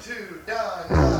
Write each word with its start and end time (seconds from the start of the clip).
two, 0.00 0.40
done, 0.46 1.17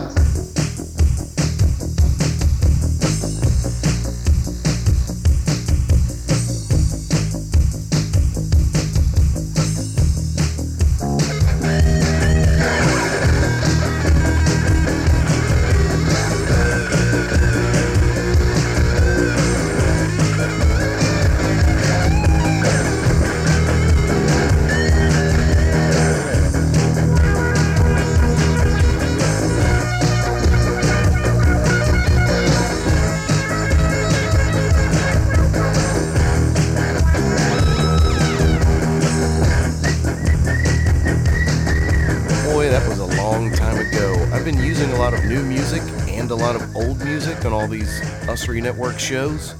Usry 48.38 48.62
Network 48.62 49.00
shows. 49.00 49.52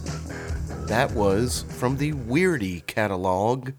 That 0.87 1.11
was 1.11 1.65
from 1.69 1.97
the 1.97 2.13
Weirdy 2.13 2.87
catalog, 2.87 3.73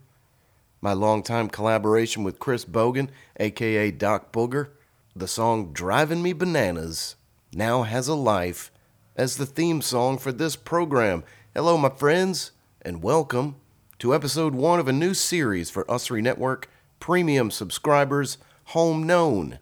my 0.82 0.92
longtime 0.92 1.48
collaboration 1.48 2.22
with 2.22 2.38
Chris 2.38 2.66
Bogan, 2.66 3.08
aka 3.38 3.92
Doc 3.92 4.30
Booger. 4.30 4.68
The 5.16 5.26
song 5.26 5.72
Driving 5.72 6.22
Me 6.22 6.34
Bananas 6.34 7.16
now 7.54 7.84
has 7.84 8.08
a 8.08 8.14
life 8.14 8.70
as 9.16 9.38
the 9.38 9.46
theme 9.46 9.80
song 9.80 10.18
for 10.18 10.32
this 10.32 10.54
program. 10.54 11.24
Hello, 11.54 11.78
my 11.78 11.88
friends, 11.88 12.52
and 12.82 13.02
welcome 13.02 13.56
to 14.00 14.14
episode 14.14 14.54
one 14.54 14.78
of 14.78 14.86
a 14.86 14.92
new 14.92 15.14
series 15.14 15.70
for 15.70 15.86
Usry 15.86 16.22
Network 16.22 16.68
premium 17.00 17.50
subscribers, 17.50 18.36
Home 18.66 19.06
Known. 19.06 19.60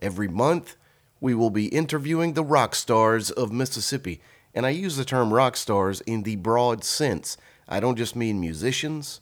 Every 0.00 0.28
month, 0.28 0.76
we 1.20 1.34
will 1.34 1.50
be 1.50 1.66
interviewing 1.66 2.34
the 2.34 2.44
rock 2.44 2.76
stars 2.76 3.32
of 3.32 3.50
Mississippi, 3.50 4.20
and 4.56 4.64
I 4.64 4.70
use 4.70 4.96
the 4.96 5.04
term 5.04 5.34
rock 5.34 5.54
stars 5.56 6.00
in 6.00 6.22
the 6.22 6.36
broad 6.36 6.82
sense. 6.82 7.36
I 7.68 7.78
don't 7.78 7.96
just 7.96 8.16
mean 8.16 8.40
musicians, 8.40 9.20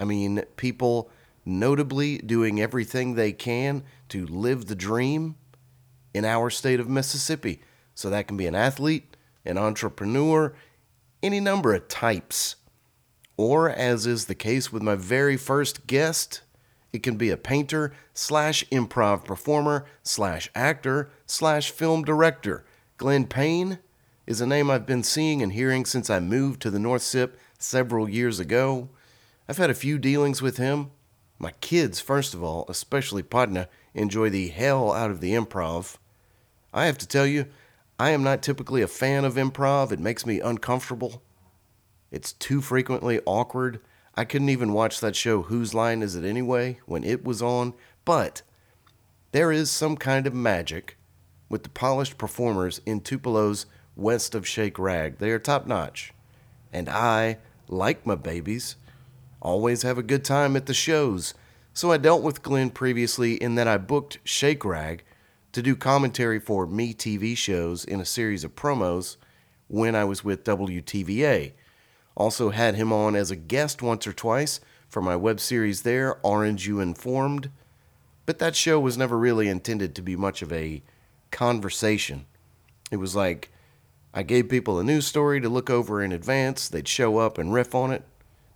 I 0.00 0.04
mean 0.04 0.42
people 0.56 1.10
notably 1.46 2.18
doing 2.18 2.60
everything 2.60 3.14
they 3.14 3.32
can 3.32 3.84
to 4.08 4.26
live 4.26 4.66
the 4.66 4.74
dream 4.74 5.36
in 6.12 6.24
our 6.24 6.50
state 6.50 6.80
of 6.80 6.88
Mississippi. 6.88 7.60
So 7.94 8.10
that 8.10 8.26
can 8.26 8.36
be 8.36 8.46
an 8.46 8.54
athlete, 8.54 9.16
an 9.44 9.58
entrepreneur, 9.58 10.54
any 11.22 11.38
number 11.38 11.74
of 11.74 11.86
types. 11.86 12.56
Or, 13.36 13.68
as 13.68 14.06
is 14.06 14.24
the 14.24 14.34
case 14.34 14.72
with 14.72 14.82
my 14.82 14.94
very 14.94 15.36
first 15.36 15.86
guest, 15.86 16.42
it 16.92 17.02
can 17.02 17.16
be 17.16 17.30
a 17.30 17.36
painter 17.36 17.92
slash 18.14 18.64
improv 18.72 19.24
performer 19.24 19.84
slash 20.02 20.50
actor 20.54 21.10
slash 21.26 21.70
film 21.70 22.04
director. 22.04 22.64
Glenn 22.96 23.26
Payne 23.26 23.78
is 24.26 24.40
a 24.40 24.46
name 24.46 24.70
I've 24.70 24.86
been 24.86 25.02
seeing 25.02 25.42
and 25.42 25.52
hearing 25.52 25.84
since 25.84 26.08
I 26.08 26.20
moved 26.20 26.62
to 26.62 26.70
the 26.70 26.78
North 26.78 27.02
Sip 27.02 27.38
several 27.58 28.08
years 28.08 28.40
ago. 28.40 28.88
I've 29.48 29.58
had 29.58 29.70
a 29.70 29.74
few 29.74 29.98
dealings 29.98 30.40
with 30.40 30.56
him. 30.56 30.90
My 31.38 31.52
kids, 31.60 32.00
first 32.00 32.32
of 32.32 32.42
all, 32.42 32.64
especially 32.68 33.22
Padna, 33.22 33.68
enjoy 33.92 34.30
the 34.30 34.48
hell 34.48 34.92
out 34.92 35.10
of 35.10 35.20
the 35.20 35.32
improv. 35.32 35.96
I 36.72 36.86
have 36.86 36.98
to 36.98 37.08
tell 37.08 37.26
you, 37.26 37.46
I 37.98 38.10
am 38.10 38.22
not 38.22 38.42
typically 38.42 38.82
a 38.82 38.88
fan 38.88 39.24
of 39.24 39.34
improv. 39.34 39.92
It 39.92 40.00
makes 40.00 40.24
me 40.24 40.40
uncomfortable. 40.40 41.22
It's 42.10 42.32
too 42.32 42.60
frequently 42.60 43.20
awkward. 43.26 43.80
I 44.14 44.24
couldn't 44.24 44.48
even 44.48 44.72
watch 44.72 45.00
that 45.00 45.16
show 45.16 45.42
Whose 45.42 45.74
Line 45.74 46.02
Is 46.02 46.16
It 46.16 46.24
Anyway 46.24 46.78
when 46.86 47.04
it 47.04 47.24
was 47.24 47.42
on, 47.42 47.74
but 48.04 48.42
there 49.32 49.52
is 49.52 49.70
some 49.70 49.96
kind 49.96 50.26
of 50.26 50.34
magic 50.34 50.96
with 51.48 51.64
the 51.64 51.68
polished 51.68 52.16
performers 52.16 52.80
in 52.86 53.00
Tupelo's 53.00 53.66
West 53.96 54.34
of 54.34 54.46
Shake 54.46 54.78
Rag. 54.78 55.18
They 55.18 55.30
are 55.30 55.38
top 55.38 55.66
notch. 55.66 56.12
And 56.72 56.88
I, 56.88 57.38
like 57.68 58.06
my 58.06 58.14
babies, 58.14 58.76
always 59.40 59.82
have 59.82 59.98
a 59.98 60.02
good 60.02 60.24
time 60.24 60.56
at 60.56 60.66
the 60.66 60.74
shows. 60.74 61.34
So 61.72 61.92
I 61.92 61.96
dealt 61.96 62.22
with 62.22 62.42
Glenn 62.42 62.70
previously 62.70 63.34
in 63.34 63.54
that 63.56 63.68
I 63.68 63.76
booked 63.78 64.18
Shake 64.24 64.64
Rag 64.64 65.04
to 65.52 65.62
do 65.62 65.76
commentary 65.76 66.40
for 66.40 66.66
me 66.66 66.92
TV 66.92 67.36
shows 67.36 67.84
in 67.84 68.00
a 68.00 68.04
series 68.04 68.42
of 68.42 68.56
promos 68.56 69.16
when 69.68 69.94
I 69.94 70.04
was 70.04 70.24
with 70.24 70.44
WTVA. 70.44 71.52
Also 72.16 72.50
had 72.50 72.74
him 72.74 72.92
on 72.92 73.14
as 73.16 73.30
a 73.30 73.36
guest 73.36 73.82
once 73.82 74.06
or 74.06 74.12
twice 74.12 74.60
for 74.88 75.02
my 75.02 75.16
web 75.16 75.40
series 75.40 75.82
there, 75.82 76.18
Orange 76.22 76.66
You 76.66 76.80
Informed. 76.80 77.50
But 78.26 78.38
that 78.38 78.56
show 78.56 78.80
was 78.80 78.96
never 78.96 79.18
really 79.18 79.48
intended 79.48 79.94
to 79.94 80.02
be 80.02 80.16
much 80.16 80.42
of 80.42 80.52
a 80.52 80.82
conversation. 81.30 82.26
It 82.90 82.96
was 82.96 83.14
like 83.16 83.50
I 84.16 84.22
gave 84.22 84.48
people 84.48 84.78
a 84.78 84.84
news 84.84 85.06
story 85.06 85.40
to 85.40 85.48
look 85.48 85.68
over 85.68 86.00
in 86.00 86.12
advance, 86.12 86.68
they'd 86.68 86.86
show 86.86 87.18
up 87.18 87.36
and 87.36 87.52
riff 87.52 87.74
on 87.74 87.90
it, 87.90 88.04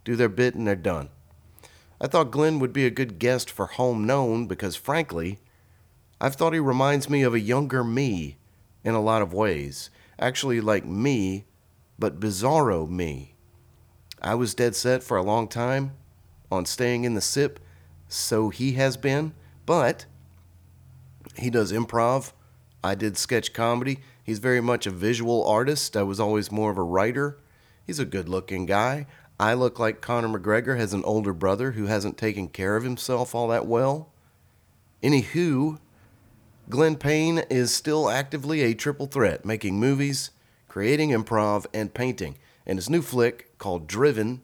do 0.05 0.15
their 0.15 0.29
bit, 0.29 0.55
and 0.55 0.65
they're 0.65 0.77
done. 0.77 1.09
I 2.01 2.07
thought 2.07 2.31
Glenn 2.31 2.61
would 2.61 2.73
be 2.73 2.87
a 2.87 2.91
good 2.91 3.19
guest 3.19 3.51
for 3.51 3.67
Home 3.67 4.07
Known 4.07 4.47
because, 4.47 4.77
frankly, 4.77 5.41
I've 6.21 6.37
thought 6.37 6.53
he 6.53 6.61
reminds 6.61 7.11
me 7.11 7.23
of 7.23 7.35
a 7.35 7.41
younger 7.41 7.83
me 7.83 8.39
in 8.85 8.95
a 8.95 9.03
lot 9.03 9.21
of 9.21 9.33
ways. 9.33 9.91
Actually, 10.17 10.61
like 10.61 10.85
me, 10.85 11.47
but 11.99 12.21
bizarro 12.21 12.89
me. 12.89 13.35
I 14.23 14.37
was 14.37 14.55
dead 14.55 14.77
set 14.77 15.03
for 15.03 15.17
a 15.17 15.23
long 15.25 15.49
time 15.49 15.93
on 16.53 16.67
staying 16.67 17.03
in 17.03 17.15
the 17.15 17.21
SIP, 17.21 17.59
so 18.07 18.51
he 18.51 18.73
has 18.75 18.97
been, 18.97 19.35
but 19.67 20.07
he 21.37 21.51
does 21.51 21.73
improv. 21.73 22.33
I 22.83 22.95
did 22.95 23.19
sketch 23.19 23.53
comedy. 23.53 23.99
He's 24.29 24.41
very 24.41 24.61
much 24.61 24.87
a 24.87 24.91
visual 24.91 25.43
artist. 25.47 25.97
I 25.97 26.03
was 26.03 26.21
always 26.21 26.53
more 26.53 26.71
of 26.71 26.77
a 26.77 26.83
writer. 26.83 27.39
He's 27.87 27.99
a 27.99 28.05
good 28.05 28.29
looking 28.29 28.67
guy. 28.67 29.07
I 29.41 29.55
look 29.55 29.79
like 29.79 30.03
Conor 30.03 30.39
McGregor 30.39 30.77
has 30.77 30.93
an 30.93 31.03
older 31.05 31.33
brother 31.33 31.73
who 31.73 31.87
hasn't 31.87 32.19
taken 32.19 32.49
care 32.49 32.77
of 32.77 32.85
himself 32.85 33.35
all 33.35 33.49
that 33.49 33.65
well. 33.65 34.13
Anywho, 35.03 35.79
Glenn 36.69 36.97
Payne 36.97 37.39
is 37.49 37.75
still 37.75 38.11
actively 38.11 38.61
a 38.61 38.75
triple 38.75 39.07
threat, 39.07 39.47
making 39.47 39.81
movies, 39.81 40.31
creating 40.69 41.09
improv, 41.09 41.65
and 41.73 41.95
painting. 41.95 42.37
And 42.67 42.77
his 42.77 42.91
new 42.91 43.01
flick, 43.01 43.57
called 43.57 43.87
Driven, 43.87 44.43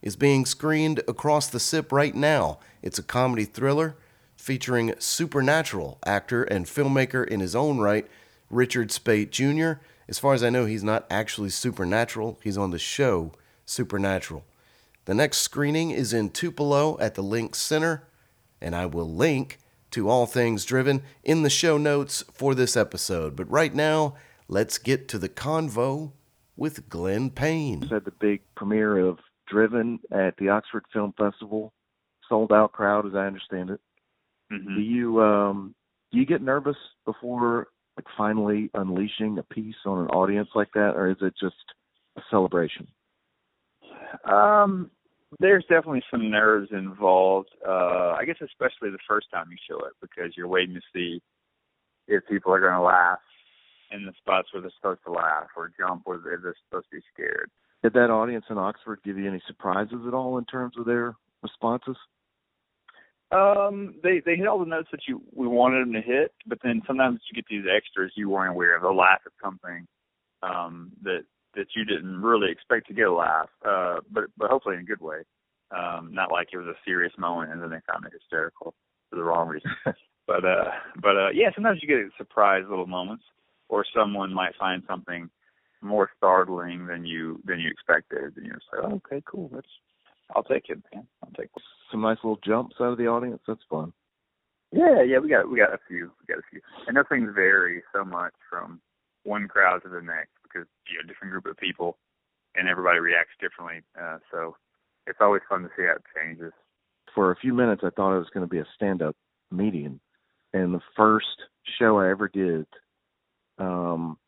is 0.00 0.16
being 0.16 0.46
screened 0.46 1.00
across 1.06 1.46
the 1.48 1.60
SIP 1.60 1.92
right 1.92 2.14
now. 2.14 2.58
It's 2.80 2.98
a 2.98 3.02
comedy 3.02 3.44
thriller 3.44 3.96
featuring 4.34 4.94
supernatural 4.98 5.98
actor 6.06 6.42
and 6.44 6.64
filmmaker 6.64 7.28
in 7.28 7.40
his 7.40 7.54
own 7.54 7.76
right, 7.76 8.06
Richard 8.50 8.90
Speight 8.90 9.30
Jr. 9.30 9.80
As 10.08 10.18
far 10.18 10.34
as 10.34 10.44
I 10.44 10.50
know, 10.50 10.66
he's 10.66 10.84
not 10.84 11.06
actually 11.10 11.50
supernatural, 11.50 12.38
he's 12.42 12.58
on 12.58 12.70
the 12.70 12.78
show 12.78 13.32
Supernatural. 13.66 14.44
The 15.06 15.14
next 15.14 15.38
screening 15.38 15.90
is 15.90 16.12
in 16.12 16.30
Tupelo 16.30 16.98
at 17.00 17.14
the 17.14 17.22
Link 17.22 17.56
Center, 17.56 18.06
and 18.60 18.76
I 18.76 18.86
will 18.86 19.12
link 19.12 19.58
to 19.90 20.08
all 20.08 20.26
things 20.26 20.64
driven 20.64 21.02
in 21.24 21.42
the 21.42 21.50
show 21.50 21.76
notes 21.76 22.24
for 22.32 22.54
this 22.54 22.76
episode. 22.76 23.34
But 23.34 23.50
right 23.50 23.74
now, 23.74 24.14
let's 24.48 24.78
get 24.78 25.08
to 25.08 25.18
the 25.18 25.28
convo 25.28 26.12
with 26.56 26.88
Glenn 26.88 27.30
Payne. 27.30 27.82
Had 27.82 28.04
the 28.04 28.12
big 28.12 28.42
premiere 28.54 28.98
of 28.98 29.18
Driven 29.48 30.00
at 30.10 30.36
the 30.38 30.48
Oxford 30.48 30.84
Film 30.92 31.14
Festival, 31.16 31.72
sold 32.28 32.52
out 32.52 32.72
crowd 32.72 33.06
as 33.06 33.14
I 33.14 33.26
understand 33.26 33.70
it. 33.70 33.80
Mm-hmm. 34.52 34.74
Do 34.74 34.80
you 34.80 35.22
um 35.22 35.74
do 36.10 36.18
you 36.18 36.26
get 36.26 36.42
nervous 36.42 36.76
before 37.04 37.68
like 37.96 38.06
finally 38.16 38.70
unleashing 38.74 39.38
a 39.38 39.42
piece 39.42 39.76
on 39.84 40.00
an 40.00 40.08
audience 40.08 40.48
like 40.54 40.72
that, 40.74 40.92
or 40.96 41.10
is 41.10 41.16
it 41.20 41.34
just 41.40 41.54
a 42.16 42.20
celebration? 42.30 42.86
Um, 44.24 44.90
there's 45.40 45.64
definitely 45.64 46.02
some 46.10 46.30
nerves 46.30 46.68
involved. 46.72 47.50
Uh, 47.66 48.14
I 48.18 48.24
guess 48.26 48.36
especially 48.42 48.90
the 48.90 48.98
first 49.08 49.26
time 49.32 49.46
you 49.50 49.56
show 49.68 49.84
it 49.86 49.92
because 50.00 50.32
you're 50.36 50.48
waiting 50.48 50.74
to 50.74 50.80
see 50.94 51.22
if 52.08 52.26
people 52.28 52.52
are 52.52 52.60
going 52.60 52.74
to 52.74 52.80
laugh 52.80 53.18
in 53.90 54.04
the 54.04 54.12
spots 54.18 54.48
where 54.52 54.60
they're 54.60 54.70
supposed 54.76 55.00
to 55.06 55.12
laugh 55.12 55.48
or 55.56 55.72
jump 55.78 56.02
where 56.04 56.18
they're 56.18 56.40
they're 56.42 56.54
supposed 56.68 56.86
to 56.90 56.96
be 56.96 57.02
scared. 57.12 57.50
Did 57.82 57.92
that 57.94 58.10
audience 58.10 58.44
in 58.50 58.58
Oxford 58.58 59.00
give 59.04 59.18
you 59.18 59.28
any 59.28 59.42
surprises 59.46 60.00
at 60.06 60.14
all 60.14 60.38
in 60.38 60.44
terms 60.44 60.74
of 60.78 60.86
their 60.86 61.14
responses? 61.42 61.96
Um, 63.32 63.96
they 64.02 64.22
they 64.24 64.36
hit 64.36 64.46
all 64.46 64.60
the 64.60 64.66
notes 64.66 64.88
that 64.92 65.00
you 65.08 65.20
we 65.34 65.48
wanted 65.48 65.80
them 65.84 65.92
to 65.94 66.00
hit, 66.00 66.32
but 66.46 66.58
then 66.62 66.82
sometimes 66.86 67.20
you 67.28 67.34
get 67.34 67.46
these 67.50 67.64
extras 67.66 68.12
you 68.14 68.30
weren't 68.30 68.54
aware 68.54 68.76
of. 68.76 68.82
They'll 68.82 68.96
laugh 68.96 69.20
at 69.26 69.32
something 69.42 69.86
um, 70.42 70.92
that 71.02 71.24
that 71.54 71.66
you 71.74 71.84
didn't 71.84 72.22
really 72.22 72.52
expect 72.52 72.86
to 72.88 72.94
get 72.94 73.08
a 73.08 73.12
laugh, 73.12 73.48
uh, 73.66 73.96
but 74.10 74.24
but 74.36 74.50
hopefully 74.50 74.76
in 74.76 74.82
a 74.82 74.84
good 74.84 75.00
way. 75.00 75.22
Um, 75.76 76.10
not 76.12 76.30
like 76.30 76.48
it 76.52 76.58
was 76.58 76.68
a 76.68 76.78
serious 76.84 77.12
moment 77.18 77.50
and 77.50 77.60
then 77.60 77.70
they 77.70 77.92
found 77.92 78.06
it 78.06 78.12
hysterical 78.12 78.72
for 79.10 79.16
the 79.16 79.24
wrong 79.24 79.48
reason. 79.48 79.70
but 80.26 80.44
uh, 80.44 80.70
but 81.02 81.16
uh, 81.16 81.30
yeah, 81.34 81.50
sometimes 81.54 81.80
you 81.82 81.88
get 81.88 81.98
surprise 82.16 82.62
little 82.68 82.86
moments, 82.86 83.24
or 83.68 83.84
someone 83.94 84.32
might 84.32 84.54
find 84.58 84.82
something 84.88 85.28
more 85.82 86.10
startling 86.16 86.86
than 86.86 87.04
you 87.04 87.40
than 87.44 87.60
you 87.60 87.70
expected, 87.70 88.36
and 88.36 88.46
you're 88.46 88.56
just 88.56 88.66
like, 88.72 88.82
oh, 88.84 89.00
okay, 89.04 89.22
cool, 89.26 89.50
that's 89.52 89.66
I'll 90.34 90.42
take 90.42 90.64
it, 90.68 90.82
man. 90.92 91.06
I'll 91.22 91.30
take 91.30 91.50
it. 91.54 91.62
Some 91.90 92.02
nice 92.02 92.18
little 92.22 92.40
jumps 92.44 92.76
out 92.80 92.92
of 92.92 92.98
the 92.98 93.06
audience. 93.06 93.40
That's 93.46 93.60
fun. 93.70 93.92
Yeah, 94.72 95.02
yeah, 95.02 95.18
we 95.18 95.28
got 95.28 95.48
we 95.48 95.58
got 95.58 95.72
a 95.72 95.78
few, 95.86 96.10
we 96.20 96.34
got 96.34 96.40
a 96.40 96.48
few, 96.50 96.60
and 96.86 96.96
those 96.96 97.04
things 97.08 97.30
vary 97.34 97.82
so 97.94 98.04
much 98.04 98.34
from 98.50 98.80
one 99.22 99.46
crowd 99.46 99.82
to 99.82 99.88
the 99.88 100.02
next 100.02 100.32
because 100.42 100.66
you 100.88 100.98
know 100.98 101.06
different 101.06 101.32
group 101.32 101.46
of 101.46 101.56
people, 101.56 101.98
and 102.56 102.68
everybody 102.68 102.98
reacts 102.98 103.32
differently. 103.40 103.82
Uh, 104.00 104.18
so 104.32 104.56
it's 105.06 105.20
always 105.20 105.42
fun 105.48 105.62
to 105.62 105.68
see 105.76 105.84
how 105.84 105.94
it 105.94 106.02
changes. 106.16 106.52
For 107.14 107.30
a 107.30 107.36
few 107.36 107.54
minutes, 107.54 107.82
I 107.84 107.90
thought 107.90 108.16
it 108.16 108.18
was 108.18 108.30
going 108.34 108.44
to 108.44 108.50
be 108.50 108.58
a 108.58 108.66
stand-up 108.74 109.16
median, 109.50 110.00
and 110.52 110.74
the 110.74 110.80
first 110.96 111.26
show 111.78 111.98
I 111.98 112.10
ever 112.10 112.28
did, 112.28 112.66
um, 113.58 114.18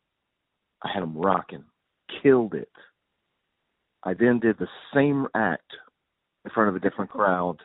I 0.83 0.91
had 0.93 1.03
them 1.03 1.17
rocking, 1.17 1.65
killed 2.23 2.55
it. 2.55 2.71
I 4.05 4.15
then 4.15 4.39
did 4.39 4.59
the 4.59 4.69
same 4.95 5.27
act 5.35 5.73
in 6.49 6.55
front 6.55 6.69
of 6.71 6.77
a 6.77 6.81
different 6.81 7.11
crowd, 7.11 7.59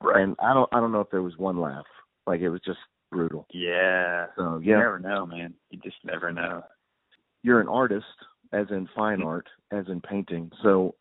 Right. 0.00 0.20
and 0.22 0.36
I 0.42 0.52
don't 0.52 0.68
I 0.72 0.80
don't 0.80 0.92
know 0.92 1.00
if 1.00 1.10
there 1.10 1.22
was 1.22 1.36
one 1.38 1.60
laugh. 1.60 1.86
Like 2.26 2.40
it 2.40 2.48
was 2.48 2.60
just 2.64 2.78
brutal. 3.10 3.46
Yeah. 3.52 4.26
So 4.36 4.58
You 4.58 4.72
yeah, 4.72 4.78
never 4.78 4.98
know, 4.98 5.26
man. 5.26 5.54
You 5.70 5.78
just 5.82 5.96
never 6.04 6.32
know. 6.32 6.62
you're 7.42 7.60
an 7.60 7.68
artist, 7.68 8.06
as 8.52 8.66
in 8.70 8.88
fine 8.94 9.22
art, 9.22 9.46
as 9.70 9.86
in 9.88 10.00
painting. 10.00 10.50
So, 10.62 10.94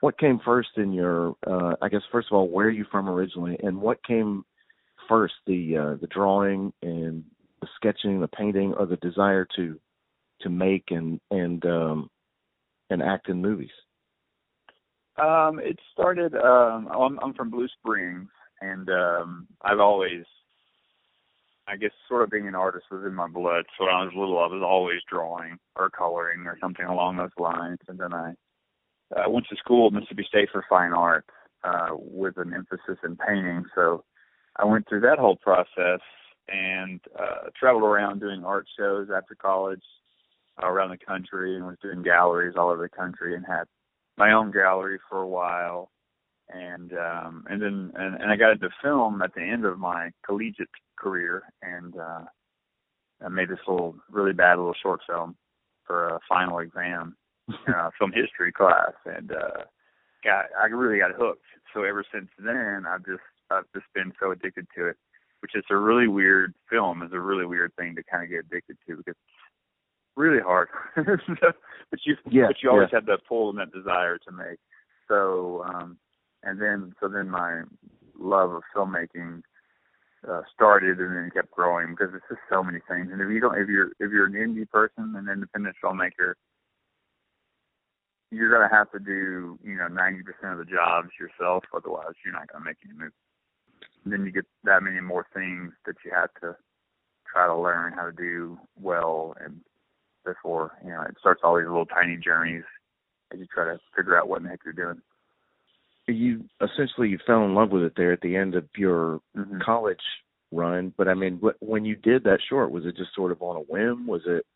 what 0.00 0.18
came 0.18 0.38
first 0.44 0.70
in 0.76 0.92
your? 0.92 1.34
Uh, 1.46 1.74
I 1.82 1.88
guess 1.88 2.02
first 2.12 2.28
of 2.30 2.36
all, 2.36 2.48
where 2.48 2.66
are 2.66 2.70
you 2.70 2.84
from 2.90 3.08
originally, 3.08 3.56
and 3.62 3.80
what 3.80 4.04
came 4.04 4.44
first, 5.08 5.34
the 5.46 5.76
uh, 5.76 5.94
the 6.00 6.06
drawing 6.08 6.72
and 6.82 7.24
the 7.60 7.68
sketching, 7.76 8.20
the 8.20 8.28
painting, 8.28 8.74
or 8.74 8.86
the 8.86 8.96
desire 8.96 9.46
to 9.56 9.78
to 10.42 10.48
make 10.50 10.84
and 10.90 11.20
and 11.30 11.64
um, 11.66 12.10
and 12.90 13.02
act 13.02 13.28
in 13.28 13.40
movies? 13.42 13.70
Um, 15.18 15.58
it 15.58 15.78
started. 15.92 16.34
Um, 16.34 16.88
I'm, 16.88 17.18
I'm 17.22 17.34
from 17.34 17.50
Blue 17.50 17.68
Springs, 17.80 18.28
and 18.60 18.88
um, 18.90 19.46
I've 19.62 19.80
always, 19.80 20.24
I 21.66 21.76
guess, 21.76 21.92
sort 22.08 22.22
of 22.22 22.30
being 22.30 22.46
an 22.46 22.54
artist 22.54 22.86
was 22.90 23.04
in 23.06 23.14
my 23.14 23.28
blood. 23.28 23.64
So 23.78 23.84
when 23.84 23.94
I 23.94 24.04
was 24.04 24.12
little, 24.14 24.38
I 24.38 24.46
was 24.46 24.62
always 24.64 25.00
drawing 25.08 25.58
or 25.76 25.90
coloring 25.90 26.46
or 26.46 26.58
something 26.60 26.84
along 26.84 27.16
those 27.16 27.30
lines. 27.38 27.78
And 27.88 27.98
then 27.98 28.12
I 28.12 28.32
uh, 29.16 29.28
went 29.30 29.46
to 29.48 29.56
school 29.56 29.86
at 29.86 29.92
Mississippi 29.94 30.26
State 30.28 30.48
for 30.52 30.64
Fine 30.68 30.92
Arts 30.92 31.28
uh, 31.64 31.90
with 31.92 32.36
an 32.36 32.52
emphasis 32.52 32.98
in 33.04 33.16
painting. 33.16 33.64
So 33.74 34.04
I 34.56 34.64
went 34.64 34.88
through 34.88 35.00
that 35.00 35.18
whole 35.18 35.36
process 35.36 36.00
and 36.48 37.00
uh, 37.18 37.48
traveled 37.58 37.84
around 37.84 38.20
doing 38.20 38.44
art 38.44 38.66
shows 38.78 39.08
after 39.14 39.34
college 39.34 39.82
uh, 40.62 40.66
around 40.66 40.90
the 40.90 41.04
country 41.04 41.56
and 41.56 41.66
was 41.66 41.76
doing 41.82 42.02
galleries 42.02 42.54
all 42.56 42.70
over 42.70 42.82
the 42.82 42.96
country 42.96 43.34
and 43.34 43.44
had 43.46 43.64
my 44.16 44.32
own 44.32 44.50
gallery 44.50 44.98
for 45.08 45.22
a 45.22 45.28
while 45.28 45.90
and 46.48 46.92
um 46.92 47.44
and 47.50 47.60
then 47.60 47.92
and, 47.96 48.14
and 48.20 48.30
I 48.30 48.36
got 48.36 48.52
into 48.52 48.70
film 48.82 49.20
at 49.22 49.34
the 49.34 49.42
end 49.42 49.64
of 49.64 49.78
my 49.78 50.10
collegiate 50.24 50.68
career 50.96 51.42
and 51.62 51.96
uh 51.96 52.24
I 53.24 53.28
made 53.28 53.48
this 53.48 53.58
little 53.66 53.96
really 54.10 54.32
bad 54.32 54.58
little 54.58 54.74
short 54.80 55.00
film 55.08 55.36
for 55.84 56.08
a 56.08 56.20
final 56.28 56.58
exam 56.58 57.16
a 57.68 57.90
film 57.98 58.12
history 58.12 58.52
class 58.52 58.92
and 59.04 59.32
uh 59.32 59.64
got 60.24 60.46
I 60.60 60.66
really 60.66 60.98
got 60.98 61.12
hooked. 61.12 61.44
So 61.72 61.84
ever 61.84 62.04
since 62.12 62.28
then 62.38 62.84
I've 62.88 63.04
just 63.06 63.22
I've 63.50 63.70
just 63.74 63.86
been 63.94 64.12
so 64.20 64.32
addicted 64.32 64.66
to 64.76 64.88
it. 64.88 64.96
Which 65.40 65.54
is 65.54 65.64
a 65.70 65.76
really 65.76 66.08
weird 66.08 66.54
film 66.68 67.02
is 67.02 67.12
a 67.12 67.20
really 67.20 67.44
weird 67.44 67.72
thing 67.76 67.94
to 67.94 68.02
kind 68.02 68.24
of 68.24 68.30
get 68.30 68.46
addicted 68.46 68.78
to 68.86 68.96
because 68.96 69.14
it's 69.14 69.35
really 70.16 70.40
hard. 70.42 70.68
but 70.96 72.00
you 72.04 72.16
Yeah, 72.28 72.46
but 72.48 72.56
you 72.62 72.70
always 72.70 72.88
yeah. 72.92 72.98
have 72.98 73.06
that 73.06 73.20
pull 73.28 73.50
and 73.50 73.58
that 73.58 73.72
desire 73.72 74.18
to 74.18 74.32
make. 74.32 74.58
So 75.08 75.64
um 75.68 75.98
and 76.42 76.60
then 76.60 76.94
so 77.00 77.08
then 77.08 77.28
my 77.28 77.62
love 78.18 78.52
of 78.52 78.62
filmmaking 78.74 79.42
uh 80.28 80.42
started 80.52 80.98
and 80.98 81.14
then 81.14 81.30
kept 81.32 81.50
growing 81.50 81.90
because 81.90 82.14
it's 82.14 82.24
just 82.28 82.40
so 82.50 82.62
many 82.62 82.80
things. 82.88 83.10
And 83.12 83.20
if 83.20 83.28
you 83.30 83.40
don't 83.40 83.58
if 83.58 83.68
you're 83.68 83.92
if 84.00 84.10
you're 84.10 84.26
an 84.26 84.32
indie 84.32 84.68
person, 84.68 85.14
an 85.16 85.28
independent 85.28 85.76
filmmaker, 85.82 86.34
you're 88.30 88.50
gonna 88.50 88.74
have 88.74 88.90
to 88.92 88.98
do, 88.98 89.58
you 89.62 89.76
know, 89.76 89.88
ninety 89.88 90.22
percent 90.22 90.52
of 90.52 90.58
the 90.58 90.64
jobs 90.64 91.10
yourself, 91.20 91.64
otherwise 91.74 92.14
you're 92.24 92.34
not 92.34 92.50
gonna 92.50 92.64
make 92.64 92.78
any 92.84 92.94
movies. 92.98 93.12
And 94.04 94.12
then 94.12 94.24
you 94.24 94.32
get 94.32 94.46
that 94.64 94.82
many 94.82 95.00
more 95.00 95.26
things 95.34 95.72
that 95.84 95.96
you 96.04 96.10
have 96.14 96.30
to 96.40 96.56
try 97.30 97.46
to 97.46 97.56
learn 97.56 97.92
how 97.92 98.06
to 98.06 98.12
do 98.12 98.58
well 98.80 99.34
and 99.40 99.60
before, 100.26 100.72
you 100.84 100.90
know, 100.90 101.02
it 101.02 101.16
starts 101.18 101.40
all 101.42 101.56
these 101.56 101.66
little 101.66 101.86
tiny 101.86 102.18
journeys 102.18 102.64
as 103.32 103.38
you 103.38 103.46
try 103.46 103.64
to 103.64 103.78
figure 103.96 104.18
out 104.18 104.28
what 104.28 104.38
in 104.38 104.44
the 104.44 104.50
heck 104.50 104.60
you're 104.64 104.74
doing. 104.74 105.00
You 106.08 106.44
essentially 106.60 107.08
you 107.08 107.18
fell 107.26 107.44
in 107.44 107.54
love 107.54 107.70
with 107.70 107.82
it 107.82 107.94
there 107.96 108.12
at 108.12 108.20
the 108.20 108.36
end 108.36 108.54
of 108.54 108.64
your 108.76 109.20
Mm-hmm. 109.36 109.60
college 109.64 110.02
run. 110.52 110.92
But 110.96 111.08
I 111.08 111.14
mean, 111.14 111.40
wh- 111.42 111.60
when 111.62 111.84
you 111.84 111.96
did 111.96 112.24
that 112.24 112.38
short, 112.48 112.70
was 112.70 112.84
it 112.86 112.96
just 112.96 113.14
sort 113.14 113.32
of 113.32 113.42
on 113.42 113.56
a 113.56 113.60
whim? 113.60 114.06
Was 114.06 114.22
it 114.26 114.46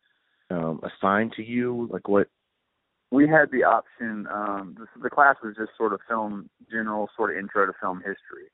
um, 0.50 0.80
assigned 0.82 1.32
to 1.36 1.42
you? 1.42 1.88
Like 1.92 2.08
what? 2.08 2.28
we 3.10 3.28
had 3.28 3.50
the 3.50 3.64
option 3.64 4.26
um 4.32 4.76
the, 4.78 4.86
the 5.02 5.10
class 5.10 5.36
was 5.42 5.54
just 5.56 5.70
sort 5.76 5.92
of 5.92 6.00
film 6.08 6.48
general 6.70 7.08
sort 7.16 7.30
of 7.30 7.36
intro 7.36 7.66
to 7.66 7.72
film 7.80 7.98
history 7.98 8.48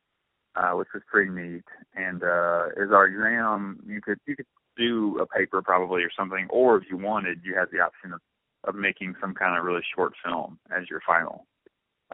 uh 0.57 0.73
which 0.73 0.89
was 0.95 1.03
pretty 1.11 1.31
neat 1.31 1.65
and 1.95 2.23
uh 2.23 2.67
as 2.81 2.91
our 2.91 3.07
exam 3.07 3.79
you 3.87 4.01
could 4.01 4.19
you 4.27 4.35
could 4.37 4.47
do 4.77 5.19
a 5.21 5.27
paper 5.27 5.63
probably 5.63 6.03
or 6.03 6.11
something 6.17 6.47
or 6.51 6.77
if 6.77 6.85
you 6.91 6.97
wanted 6.97 7.41
you 7.45 7.55
had 7.55 7.69
the 7.73 7.81
option 7.81 8.13
of 8.13 8.21
of 8.65 8.75
making 8.75 9.15
some 9.21 9.35
kind 9.35 9.57
of 9.57 9.65
really 9.65 9.83
short 9.95 10.13
film 10.25 10.59
as 10.77 10.89
your 10.91 11.01
final 11.07 11.47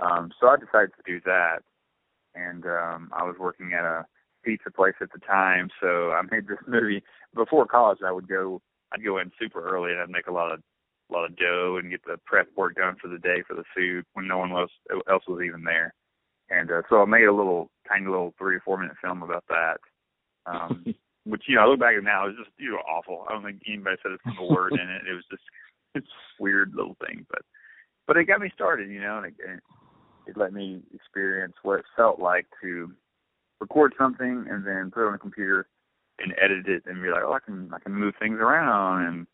um 0.01 0.31
so 0.41 0.49
i 0.49 0.57
decided 0.57 0.91
to 0.97 1.03
do 1.07 1.21
that 1.25 1.59
and 2.35 2.65
um 2.67 3.11
i 3.17 3.23
was 3.23 3.37
working 3.39 3.73
at 3.73 3.85
a 3.85 4.05
pizza 4.45 4.71
place 4.71 4.95
at 5.01 5.13
the 5.13 5.21
time 5.21 5.69
so 5.81 6.11
i 6.11 6.21
made 6.31 6.47
this 6.47 6.59
movie 6.67 7.03
before 7.35 7.67
college 7.67 7.99
i 8.07 8.13
would 8.13 8.29
go 8.29 8.61
i'd 8.93 9.05
go 9.05 9.19
in 9.19 9.31
super 9.41 9.67
early 9.67 9.93
and 9.93 10.01
i'd 10.01 10.11
make 10.11 10.27
a 10.27 10.33
lot 10.33 10.53
of 10.53 10.61
a 11.13 11.15
lot 11.15 11.25
of 11.25 11.37
dough 11.37 11.79
and 11.81 11.91
get 11.91 12.05
the 12.05 12.17
prep 12.25 12.49
work 12.57 12.77
done 12.77 12.97
for 13.01 13.09
the 13.09 13.19
day 13.19 13.43
for 13.47 13.55
the 13.55 13.65
food 13.77 14.05
when 14.15 14.27
no 14.27 14.39
one 14.39 14.53
else 14.53 14.71
else 15.09 15.25
was 15.29 15.43
even 15.45 15.63
there. 15.65 15.95
And 16.51 16.71
uh, 16.71 16.83
so 16.89 17.03
I 17.03 17.05
made 17.05 17.25
a 17.25 17.35
little 17.35 17.71
tiny 17.89 18.07
little 18.07 18.35
three 18.39 18.57
or 18.57 18.61
four 18.61 18.79
minute 18.79 18.97
film 19.03 19.23
about 19.23 19.45
that. 19.49 19.79
Um 20.47 20.85
which, 21.25 21.45
you 21.47 21.57
know, 21.57 21.63
I 21.63 21.67
look 21.67 21.81
back 21.81 21.95
at 21.97 22.03
now, 22.03 22.25
it 22.25 22.35
was 22.35 22.45
just, 22.45 22.51
you 22.59 22.73
know, 22.73 22.79
awful. 22.79 23.25
I 23.29 23.33
don't 23.33 23.45
think 23.45 23.63
anybody 23.67 23.97
said 24.03 24.13
a 24.13 24.19
single 24.25 24.51
word 24.55 24.73
in 24.73 24.89
it. 24.89 25.09
It 25.09 25.15
was 25.15 25.25
just 25.31 25.43
it's 25.95 26.09
weird 26.41 26.73
little 26.75 26.97
thing. 27.07 27.27
But 27.31 27.43
but 28.07 28.17
it 28.17 28.25
got 28.25 28.41
me 28.41 28.51
started, 28.55 28.91
you 28.91 29.01
know, 29.01 29.19
and 29.19 29.27
it, 29.27 29.35
it 30.27 30.37
let 30.37 30.53
me 30.53 30.81
experience 30.95 31.55
what 31.63 31.81
it 31.81 31.85
felt 31.97 32.19
like 32.19 32.47
to 32.63 32.93
record 33.61 33.95
something 33.97 34.47
and 34.51 34.67
then 34.67 34.91
put 34.91 35.05
it 35.05 35.09
on 35.09 35.15
a 35.15 35.19
computer 35.19 35.67
and 36.19 36.35
edit 36.43 36.67
it 36.67 36.83
and 36.87 37.03
be 37.03 37.09
like, 37.09 37.23
oh, 37.25 37.33
I 37.33 37.41
can 37.41 37.71
I 37.73 37.79
can 37.79 37.95
move 37.95 38.15
things 38.19 38.39
around 38.41 39.07
and 39.07 39.27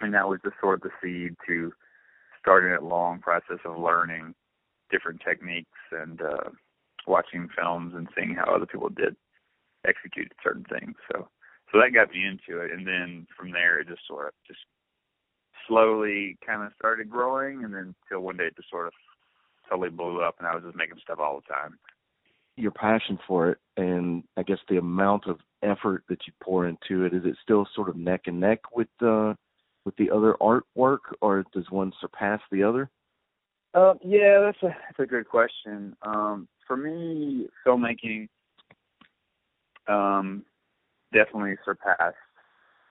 and 0.00 0.14
that 0.14 0.28
was 0.28 0.40
just 0.42 0.56
sort 0.60 0.82
of 0.82 0.82
the 0.82 0.90
seed 1.02 1.36
to 1.46 1.72
starting 2.40 2.70
that 2.70 2.82
long 2.82 3.20
process 3.20 3.58
of 3.64 3.78
learning 3.78 4.34
different 4.90 5.20
techniques 5.26 5.78
and 5.92 6.20
uh 6.20 6.50
watching 7.06 7.48
films 7.56 7.92
and 7.94 8.08
seeing 8.16 8.34
how 8.34 8.54
other 8.54 8.66
people 8.66 8.88
did 8.88 9.14
execute 9.86 10.32
certain 10.42 10.64
things. 10.64 10.94
So 11.12 11.28
so 11.72 11.78
that 11.80 11.94
got 11.94 12.12
me 12.12 12.24
into 12.24 12.60
it 12.60 12.72
and 12.72 12.86
then 12.86 13.26
from 13.36 13.50
there 13.50 13.80
it 13.80 13.88
just 13.88 14.06
sort 14.06 14.28
of 14.28 14.32
just 14.46 14.60
slowly 15.66 16.36
kind 16.46 16.62
of 16.62 16.72
started 16.78 17.10
growing 17.10 17.64
and 17.64 17.74
then 17.74 17.94
till 18.08 18.20
one 18.20 18.36
day 18.36 18.44
it 18.44 18.56
just 18.56 18.70
sort 18.70 18.86
of 18.86 18.92
totally 19.68 19.90
blew 19.90 20.22
up 20.22 20.36
and 20.38 20.46
I 20.46 20.54
was 20.54 20.64
just 20.64 20.76
making 20.76 20.98
stuff 21.02 21.18
all 21.18 21.40
the 21.40 21.52
time. 21.52 21.78
Your 22.56 22.70
passion 22.70 23.18
for 23.26 23.50
it, 23.50 23.58
and 23.76 24.22
I 24.36 24.44
guess 24.44 24.58
the 24.68 24.76
amount 24.76 25.26
of 25.26 25.38
effort 25.64 26.04
that 26.08 26.20
you 26.26 26.32
pour 26.40 26.68
into 26.68 27.04
it, 27.04 27.12
is 27.12 27.22
it 27.24 27.36
still 27.42 27.66
sort 27.74 27.88
of 27.88 27.96
neck 27.96 28.22
and 28.26 28.38
neck 28.38 28.60
with 28.72 28.86
uh, 29.02 29.34
with 29.84 29.96
the 29.96 30.08
other 30.10 30.36
artwork, 30.40 30.98
or 31.20 31.44
does 31.52 31.68
one 31.70 31.92
surpass 32.00 32.40
the 32.52 32.62
other? 32.62 32.88
Uh, 33.74 33.94
yeah, 34.04 34.38
that's 34.40 34.62
a 34.62 34.68
that's 34.68 35.00
a 35.00 35.06
good 35.06 35.28
question. 35.28 35.96
Um, 36.02 36.46
for 36.64 36.76
me, 36.76 37.48
filmmaking 37.66 38.28
um, 39.88 40.44
definitely 41.12 41.54
surpassed 41.64 42.16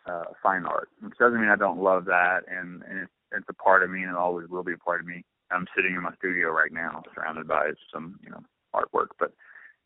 uh, 0.10 0.24
fine 0.42 0.66
art, 0.66 0.90
which 1.02 1.18
doesn't 1.18 1.40
mean 1.40 1.50
I 1.50 1.56
don't 1.56 1.82
love 1.82 2.06
that, 2.06 2.42
and, 2.50 2.84
and 2.84 3.00
it's, 3.00 3.12
it's 3.32 3.46
a 3.50 3.54
part 3.54 3.84
of 3.84 3.90
me, 3.90 4.02
and 4.02 4.12
it 4.12 4.18
always 4.18 4.50
will 4.50 4.64
be 4.64 4.74
a 4.74 4.78
part 4.78 5.02
of 5.02 5.08
me. 5.08 5.24
I'm 5.52 5.68
sitting 5.76 5.94
in 5.94 6.04
my 6.04 6.14
studio 6.18 6.50
right 6.50 6.72
now, 6.72 7.04
surrounded 7.14 7.48
by 7.48 7.72
some 7.94 8.20
you 8.24 8.30
know 8.30 8.42
artwork, 8.74 9.10
but 9.20 9.34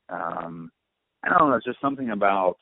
um, 0.10 0.72
I 1.24 1.30
don't 1.30 1.50
know. 1.50 1.56
It's 1.56 1.66
just 1.66 1.82
something 1.82 2.12
about 2.12 2.58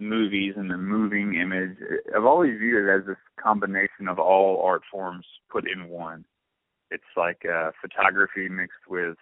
movies 0.00 0.54
and 0.56 0.70
the 0.70 0.76
moving 0.76 1.34
image. 1.34 1.76
I've 2.14 2.24
always 2.24 2.58
viewed 2.58 2.88
it 2.88 3.00
as 3.00 3.06
this 3.06 3.16
combination 3.42 4.08
of 4.08 4.18
all 4.18 4.62
art 4.64 4.82
forms 4.90 5.26
put 5.50 5.64
in 5.70 5.88
one. 5.88 6.24
It's 6.90 7.02
like 7.16 7.42
uh, 7.44 7.70
photography 7.80 8.48
mixed 8.48 8.88
with 8.88 9.16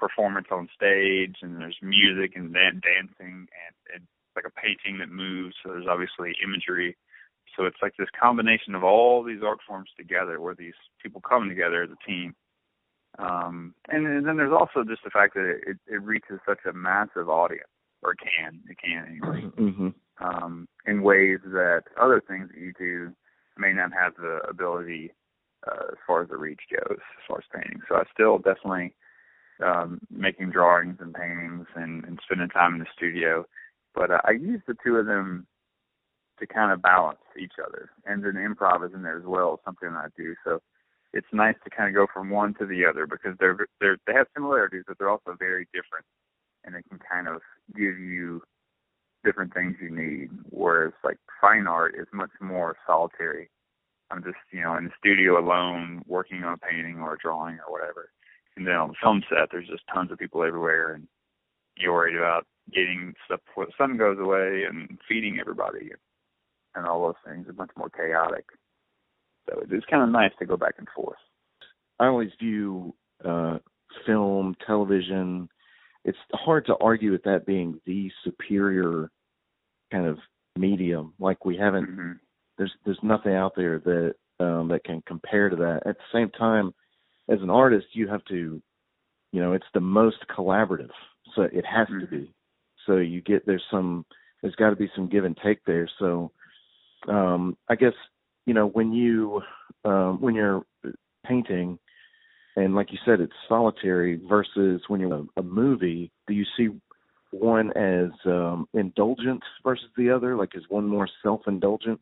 performance 0.00 0.48
on 0.50 0.68
stage, 0.74 1.36
and 1.42 1.60
there's 1.60 1.76
music 1.82 2.32
and 2.34 2.54
dan- 2.54 2.80
dancing, 2.80 3.46
and, 3.46 3.76
it's 3.92 4.36
like 4.36 4.46
a 4.46 4.60
painting 4.60 4.98
that 5.00 5.10
moves. 5.10 5.54
So 5.62 5.70
there's 5.70 5.90
obviously 5.90 6.32
imagery. 6.42 6.96
So 7.56 7.66
it's 7.66 7.82
like 7.82 7.94
this 7.98 8.08
combination 8.18 8.74
of 8.74 8.84
all 8.84 9.24
these 9.24 9.42
art 9.44 9.58
forms 9.66 9.90
together, 9.98 10.40
where 10.40 10.54
these 10.54 10.78
people 11.02 11.20
come 11.20 11.48
together 11.48 11.82
as 11.82 11.90
a 11.90 12.06
team. 12.08 12.34
Um, 13.18 13.74
and, 13.88 14.06
and 14.06 14.24
then 14.24 14.36
there's 14.36 14.52
also 14.52 14.84
just 14.88 15.02
the 15.02 15.10
fact 15.10 15.34
that 15.34 15.58
it, 15.66 15.76
it 15.88 16.00
reaches 16.02 16.38
such 16.46 16.60
a 16.64 16.72
massive 16.72 17.28
audience, 17.28 17.68
or 18.02 18.14
can, 18.14 18.60
it 18.70 18.78
can 18.78 19.04
anyway, 19.10 19.50
mm-hmm. 19.58 19.88
um, 20.24 20.68
in 20.86 21.02
ways 21.02 21.40
that 21.44 21.82
other 22.00 22.22
things 22.26 22.48
that 22.48 22.60
you 22.60 22.72
do 22.78 23.12
may 23.58 23.72
not 23.72 23.90
have 23.92 24.14
the 24.14 24.38
ability 24.48 25.12
uh, 25.66 25.88
as 25.90 25.98
far 26.06 26.22
as 26.22 26.28
the 26.28 26.36
reach 26.36 26.62
goes, 26.70 26.98
as 26.98 27.24
far 27.26 27.38
as 27.38 27.44
painting. 27.52 27.80
So 27.88 27.96
I 27.96 28.04
still 28.14 28.38
definitely 28.38 28.94
um, 29.62 30.00
making 30.10 30.50
drawings 30.50 30.96
and 31.00 31.14
paintings 31.14 31.66
and, 31.74 32.04
and 32.04 32.18
spending 32.24 32.48
time 32.48 32.74
in 32.74 32.80
the 32.80 32.86
studio. 32.96 33.44
But 33.94 34.10
uh, 34.10 34.20
I 34.24 34.32
use 34.32 34.60
the 34.66 34.76
two 34.84 34.96
of 34.96 35.06
them 35.06 35.46
to 36.38 36.46
kind 36.46 36.72
of 36.72 36.82
balance 36.82 37.18
each 37.38 37.54
other. 37.64 37.90
And 38.06 38.24
then 38.24 38.34
improv 38.34 38.86
is 38.86 38.94
in 38.94 39.02
there 39.02 39.18
as 39.18 39.24
well, 39.24 39.60
something 39.64 39.88
I 39.90 40.06
do. 40.16 40.34
So 40.44 40.60
it's 41.12 41.26
nice 41.32 41.56
to 41.64 41.70
kind 41.70 41.88
of 41.88 41.94
go 41.94 42.06
from 42.12 42.30
one 42.30 42.54
to 42.54 42.66
the 42.66 42.84
other 42.84 43.06
because 43.06 43.36
they're 43.38 43.66
they're 43.80 43.98
they 44.06 44.12
have 44.14 44.26
similarities, 44.34 44.84
but 44.86 44.98
they're 44.98 45.10
also 45.10 45.34
very 45.38 45.66
different, 45.72 46.04
and 46.64 46.74
they 46.74 46.82
can 46.88 46.98
kind 46.98 47.28
of 47.28 47.42
give 47.74 47.98
you 47.98 48.42
different 49.24 49.52
things 49.52 49.76
you 49.80 49.90
need. 49.90 50.30
Whereas 50.50 50.92
like 51.04 51.18
fine 51.40 51.66
art 51.66 51.94
is 51.98 52.06
much 52.12 52.30
more 52.40 52.76
solitary. 52.86 53.50
I'm 54.10 54.22
just 54.22 54.36
you 54.52 54.62
know 54.62 54.76
in 54.76 54.84
the 54.84 54.90
studio 54.98 55.38
alone 55.38 56.02
working 56.06 56.44
on 56.44 56.54
a 56.54 56.58
painting 56.58 57.00
or 57.00 57.14
a 57.14 57.18
drawing 57.18 57.58
or 57.66 57.72
whatever. 57.72 58.10
And 58.60 58.68
then 58.68 58.76
on 58.76 58.88
the 58.88 58.94
film 59.02 59.22
set, 59.30 59.48
there's 59.50 59.68
just 59.68 59.84
tons 59.90 60.12
of 60.12 60.18
people 60.18 60.44
everywhere, 60.44 60.92
and 60.92 61.08
you're 61.78 61.94
worried 61.94 62.14
about 62.14 62.46
getting 62.70 63.14
stuff 63.24 63.40
before 63.46 63.64
the 63.64 63.72
sun 63.78 63.96
goes 63.96 64.18
away 64.20 64.64
and 64.68 64.98
feeding 65.08 65.38
everybody 65.40 65.92
and 66.74 66.86
all 66.86 67.02
those 67.02 67.14
things. 67.26 67.46
It's 67.48 67.56
much 67.56 67.70
more 67.74 67.88
chaotic. 67.88 68.44
So 69.48 69.62
it's 69.70 69.86
kind 69.86 70.02
of 70.02 70.10
nice 70.10 70.32
to 70.40 70.44
go 70.44 70.58
back 70.58 70.74
and 70.76 70.86
forth. 70.94 71.16
I 71.98 72.08
always 72.08 72.28
view 72.38 72.94
uh, 73.24 73.60
film, 74.04 74.54
television. 74.66 75.48
It's 76.04 76.18
hard 76.32 76.66
to 76.66 76.76
argue 76.82 77.12
with 77.12 77.22
that 77.22 77.46
being 77.46 77.80
the 77.86 78.10
superior 78.24 79.10
kind 79.90 80.04
of 80.04 80.18
medium. 80.58 81.14
Like 81.18 81.46
we 81.46 81.56
haven't. 81.56 81.88
Mm-hmm. 81.88 82.12
There's 82.58 82.72
there's 82.84 83.00
nothing 83.02 83.32
out 83.32 83.54
there 83.56 83.78
that 83.78 84.14
um, 84.38 84.68
that 84.68 84.84
can 84.84 85.02
compare 85.06 85.48
to 85.48 85.56
that. 85.56 85.80
At 85.86 85.96
the 85.96 86.04
same 86.12 86.28
time, 86.28 86.74
as 87.30 87.40
an 87.42 87.50
artist, 87.50 87.86
you 87.92 88.08
have 88.08 88.24
to, 88.26 88.60
you 89.32 89.40
know, 89.40 89.52
it's 89.52 89.66
the 89.72 89.80
most 89.80 90.18
collaborative. 90.36 90.90
So 91.34 91.42
it 91.42 91.64
has 91.64 91.86
mm-hmm. 91.88 92.00
to 92.00 92.06
be. 92.06 92.34
So 92.86 92.96
you 92.96 93.20
get 93.20 93.46
there's 93.46 93.64
some 93.70 94.04
there's 94.42 94.54
got 94.56 94.70
to 94.70 94.76
be 94.76 94.90
some 94.94 95.08
give 95.08 95.24
and 95.24 95.38
take 95.44 95.64
there. 95.64 95.88
So 95.98 96.32
um, 97.08 97.56
I 97.68 97.76
guess 97.76 97.92
you 98.46 98.54
know 98.54 98.66
when 98.66 98.92
you 98.92 99.42
um, 99.84 100.20
when 100.20 100.34
you're 100.34 100.64
painting 101.26 101.78
and 102.56 102.74
like 102.74 102.90
you 102.92 102.98
said 103.04 103.20
it's 103.20 103.32
solitary 103.48 104.20
versus 104.28 104.82
when 104.88 105.00
you're 105.00 105.14
a, 105.14 105.40
a 105.40 105.42
movie 105.42 106.10
do 106.26 106.34
you 106.34 106.44
see 106.56 106.68
one 107.30 107.70
as 107.76 108.10
um, 108.26 108.66
indulgent 108.74 109.42
versus 109.62 109.86
the 109.96 110.10
other 110.10 110.36
like 110.36 110.50
is 110.54 110.64
one 110.68 110.86
more 110.86 111.08
self-indulgent 111.22 112.00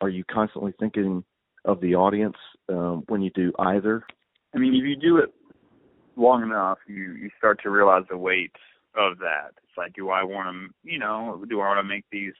are 0.00 0.08
you 0.08 0.24
constantly 0.24 0.74
thinking 0.78 1.24
of 1.64 1.80
the 1.80 1.94
audience 1.94 2.36
um, 2.68 3.04
when 3.08 3.22
you 3.22 3.30
do 3.30 3.52
either 3.58 4.04
i 4.56 4.58
mean 4.58 4.74
if 4.74 4.84
you 4.84 4.96
do 4.96 5.18
it 5.18 5.32
long 6.16 6.42
enough 6.42 6.78
you 6.88 7.12
you 7.14 7.30
start 7.38 7.60
to 7.62 7.70
realize 7.70 8.02
the 8.10 8.16
weight 8.16 8.52
of 8.96 9.18
that 9.18 9.50
it's 9.58 9.76
like 9.76 9.92
do 9.94 10.10
i 10.10 10.24
want 10.24 10.48
to 10.48 10.90
you 10.90 10.98
know 10.98 11.44
do 11.48 11.60
i 11.60 11.68
want 11.68 11.78
to 11.78 11.84
make 11.88 12.04
these 12.10 12.32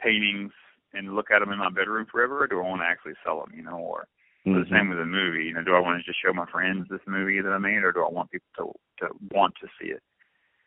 paintings 0.00 0.52
and 0.94 1.14
look 1.14 1.30
at 1.30 1.40
them 1.40 1.52
in 1.52 1.58
my 1.58 1.70
bedroom 1.70 2.06
forever, 2.10 2.42
or 2.42 2.46
do 2.46 2.58
I 2.58 2.68
want 2.68 2.82
to 2.82 2.86
actually 2.86 3.14
sell 3.24 3.40
them? 3.40 3.52
You 3.56 3.62
know, 3.62 3.78
or 3.78 4.06
mm-hmm. 4.46 4.58
the 4.60 4.66
same 4.70 4.88
with 4.88 5.00
a 5.00 5.06
movie. 5.06 5.44
You 5.44 5.54
know, 5.54 5.64
do 5.64 5.74
I 5.74 5.80
want 5.80 5.98
to 5.98 6.04
just 6.04 6.22
show 6.22 6.32
my 6.32 6.46
friends 6.50 6.86
this 6.90 7.00
movie 7.06 7.40
that 7.40 7.50
I 7.50 7.58
made, 7.58 7.82
or 7.84 7.92
do 7.92 8.04
I 8.04 8.10
want 8.10 8.30
people 8.30 8.48
to 8.58 9.06
to 9.06 9.14
want 9.30 9.54
to 9.60 9.68
see 9.80 9.90
it? 9.90 10.02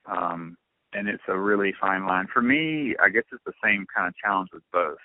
Um, 0.06 0.58
and 0.94 1.08
it's 1.08 1.24
a 1.28 1.38
really 1.38 1.74
fine 1.80 2.08
line. 2.08 2.28
For 2.32 2.42
me, 2.42 2.96
I 3.04 3.10
guess 3.10 3.24
it's 3.32 3.44
the 3.46 3.54
same 3.64 3.86
kind 3.94 4.08
of 4.08 4.16
challenge 4.16 4.50
with 4.54 4.64
both. 4.72 4.98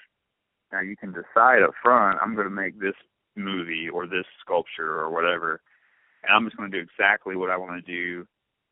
Now 0.73 0.81
you 0.81 0.97
can 0.97 1.13
decide 1.13 1.63
up 1.63 1.73
front, 1.83 2.19
I'm 2.23 2.35
going 2.35 2.47
to 2.47 2.55
make 2.55 2.79
this 2.79 2.95
movie 3.43 3.89
or 3.93 4.07
this 4.07 4.27
sculpture 4.41 4.99
or 4.99 5.11
whatever, 5.11 5.61
and 6.23 6.33
I'm 6.35 6.45
just 6.45 6.57
going 6.57 6.71
to 6.71 6.77
do 6.77 6.83
exactly 6.83 7.37
what 7.37 7.51
I 7.51 7.57
want 7.57 7.85
to 7.85 7.93
do, 7.93 8.27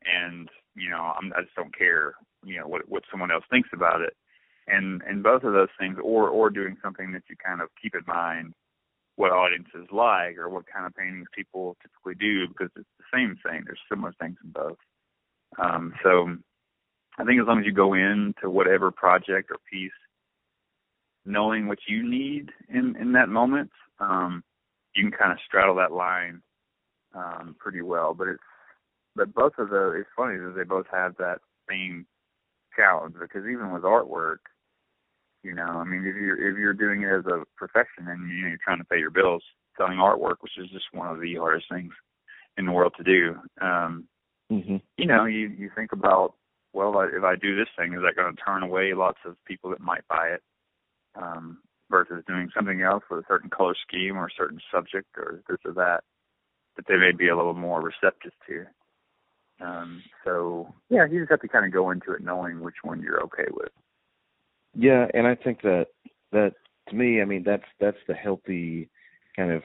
and 0.05 0.49
you 0.75 0.89
know, 0.89 1.13
I'm, 1.17 1.33
I 1.35 1.41
just 1.41 1.55
don't 1.55 1.75
care, 1.77 2.13
you 2.43 2.57
know, 2.59 2.67
what 2.67 2.87
what 2.87 3.03
someone 3.11 3.31
else 3.31 3.43
thinks 3.49 3.69
about 3.73 4.01
it. 4.01 4.15
And 4.67 5.01
and 5.03 5.23
both 5.23 5.43
of 5.43 5.53
those 5.53 5.69
things 5.79 5.97
or 6.01 6.29
or 6.29 6.49
doing 6.49 6.77
something 6.81 7.11
that 7.13 7.23
you 7.29 7.35
kind 7.43 7.61
of 7.61 7.69
keep 7.81 7.95
in 7.95 8.03
mind 8.07 8.53
what 9.15 9.31
audiences 9.31 9.87
like 9.91 10.37
or 10.37 10.47
what 10.49 10.65
kind 10.71 10.85
of 10.85 10.95
paintings 10.95 11.27
people 11.35 11.75
typically 11.81 12.15
do 12.15 12.47
because 12.47 12.69
it's 12.77 12.87
the 12.97 13.05
same 13.13 13.37
thing. 13.43 13.63
There's 13.65 13.79
similar 13.89 14.13
things 14.19 14.37
in 14.43 14.51
both. 14.51 14.77
Um 15.57 15.93
so 16.03 16.37
i 17.19 17.23
think 17.25 17.39
as 17.41 17.47
long 17.47 17.59
as 17.59 17.65
you 17.65 17.73
go 17.73 17.93
into 17.93 18.49
whatever 18.49 18.91
project 18.91 19.51
or 19.51 19.57
piece 19.71 19.91
knowing 21.25 21.67
what 21.67 21.79
you 21.87 22.07
need 22.09 22.49
in 22.69 22.95
in 22.95 23.11
that 23.11 23.29
moment 23.29 23.69
um 23.99 24.43
you 24.95 25.03
can 25.03 25.11
kind 25.11 25.31
of 25.31 25.37
straddle 25.45 25.75
that 25.75 25.91
line 25.91 26.41
um 27.15 27.55
pretty 27.59 27.81
well 27.81 28.13
but 28.13 28.27
it's 28.27 28.43
but 29.15 29.33
both 29.33 29.53
of 29.57 29.69
those 29.69 29.95
it's 29.99 30.09
funny 30.15 30.37
that 30.37 30.53
they 30.55 30.63
both 30.63 30.85
have 30.91 31.15
that 31.17 31.39
same 31.69 32.05
challenge 32.75 33.15
because 33.19 33.45
even 33.45 33.71
with 33.71 33.83
artwork 33.83 34.37
you 35.43 35.53
know, 35.53 35.63
I 35.63 35.83
mean, 35.85 36.05
if 36.05 36.15
you're 36.15 36.51
if 36.51 36.57
you're 36.57 36.73
doing 36.73 37.03
it 37.03 37.11
as 37.11 37.25
a 37.25 37.43
profession 37.55 38.07
and 38.07 38.29
you 38.29 38.41
know, 38.41 38.47
you're 38.49 38.57
trying 38.63 38.79
to 38.79 38.85
pay 38.85 38.99
your 38.99 39.11
bills, 39.11 39.43
selling 39.77 39.97
artwork, 39.97 40.35
which 40.41 40.57
is 40.57 40.69
just 40.69 40.85
one 40.91 41.07
of 41.07 41.21
the 41.21 41.35
hardest 41.35 41.67
things 41.71 41.93
in 42.57 42.65
the 42.65 42.71
world 42.71 42.93
to 42.97 43.03
do. 43.03 43.35
Um, 43.61 44.05
mm-hmm. 44.51 44.77
You 44.97 45.05
know, 45.05 45.25
you 45.25 45.47
you 45.47 45.71
think 45.73 45.93
about, 45.93 46.33
well, 46.73 46.99
if 47.01 47.23
I 47.23 47.35
do 47.35 47.55
this 47.55 47.69
thing, 47.77 47.93
is 47.93 48.01
that 48.01 48.17
going 48.17 48.35
to 48.35 48.41
turn 48.41 48.63
away 48.63 48.93
lots 48.93 49.19
of 49.25 49.37
people 49.45 49.69
that 49.69 49.79
might 49.79 50.05
buy 50.09 50.27
it? 50.27 50.41
Um, 51.15 51.59
versus 51.89 52.23
doing 52.27 52.49
something 52.55 52.81
else 52.81 53.03
with 53.09 53.19
a 53.19 53.27
certain 53.27 53.49
color 53.49 53.75
scheme 53.87 54.17
or 54.17 54.27
a 54.27 54.37
certain 54.37 54.59
subject 54.71 55.07
or 55.17 55.41
this 55.47 55.57
or 55.65 55.73
that 55.73 56.03
that 56.75 56.85
they 56.87 56.97
may 56.97 57.11
be 57.11 57.27
a 57.27 57.35
little 57.35 57.53
more 57.53 57.81
receptive 57.81 58.31
to. 58.47 58.65
Um, 59.61 60.01
so 60.23 60.73
yeah, 60.89 61.05
you 61.05 61.19
just 61.19 61.31
have 61.31 61.41
to 61.41 61.47
kind 61.47 61.65
of 61.65 61.73
go 61.73 61.91
into 61.91 62.13
it 62.13 62.23
knowing 62.23 62.61
which 62.61 62.77
one 62.83 63.01
you're 63.01 63.21
okay 63.23 63.47
with. 63.51 63.71
Yeah, 64.73 65.07
and 65.13 65.27
I 65.27 65.35
think 65.35 65.61
that 65.63 65.87
that 66.31 66.53
to 66.89 66.95
me, 66.95 67.21
I 67.21 67.25
mean, 67.25 67.43
that's 67.43 67.65
that's 67.79 67.97
the 68.07 68.13
healthy 68.13 68.89
kind 69.35 69.51
of 69.51 69.63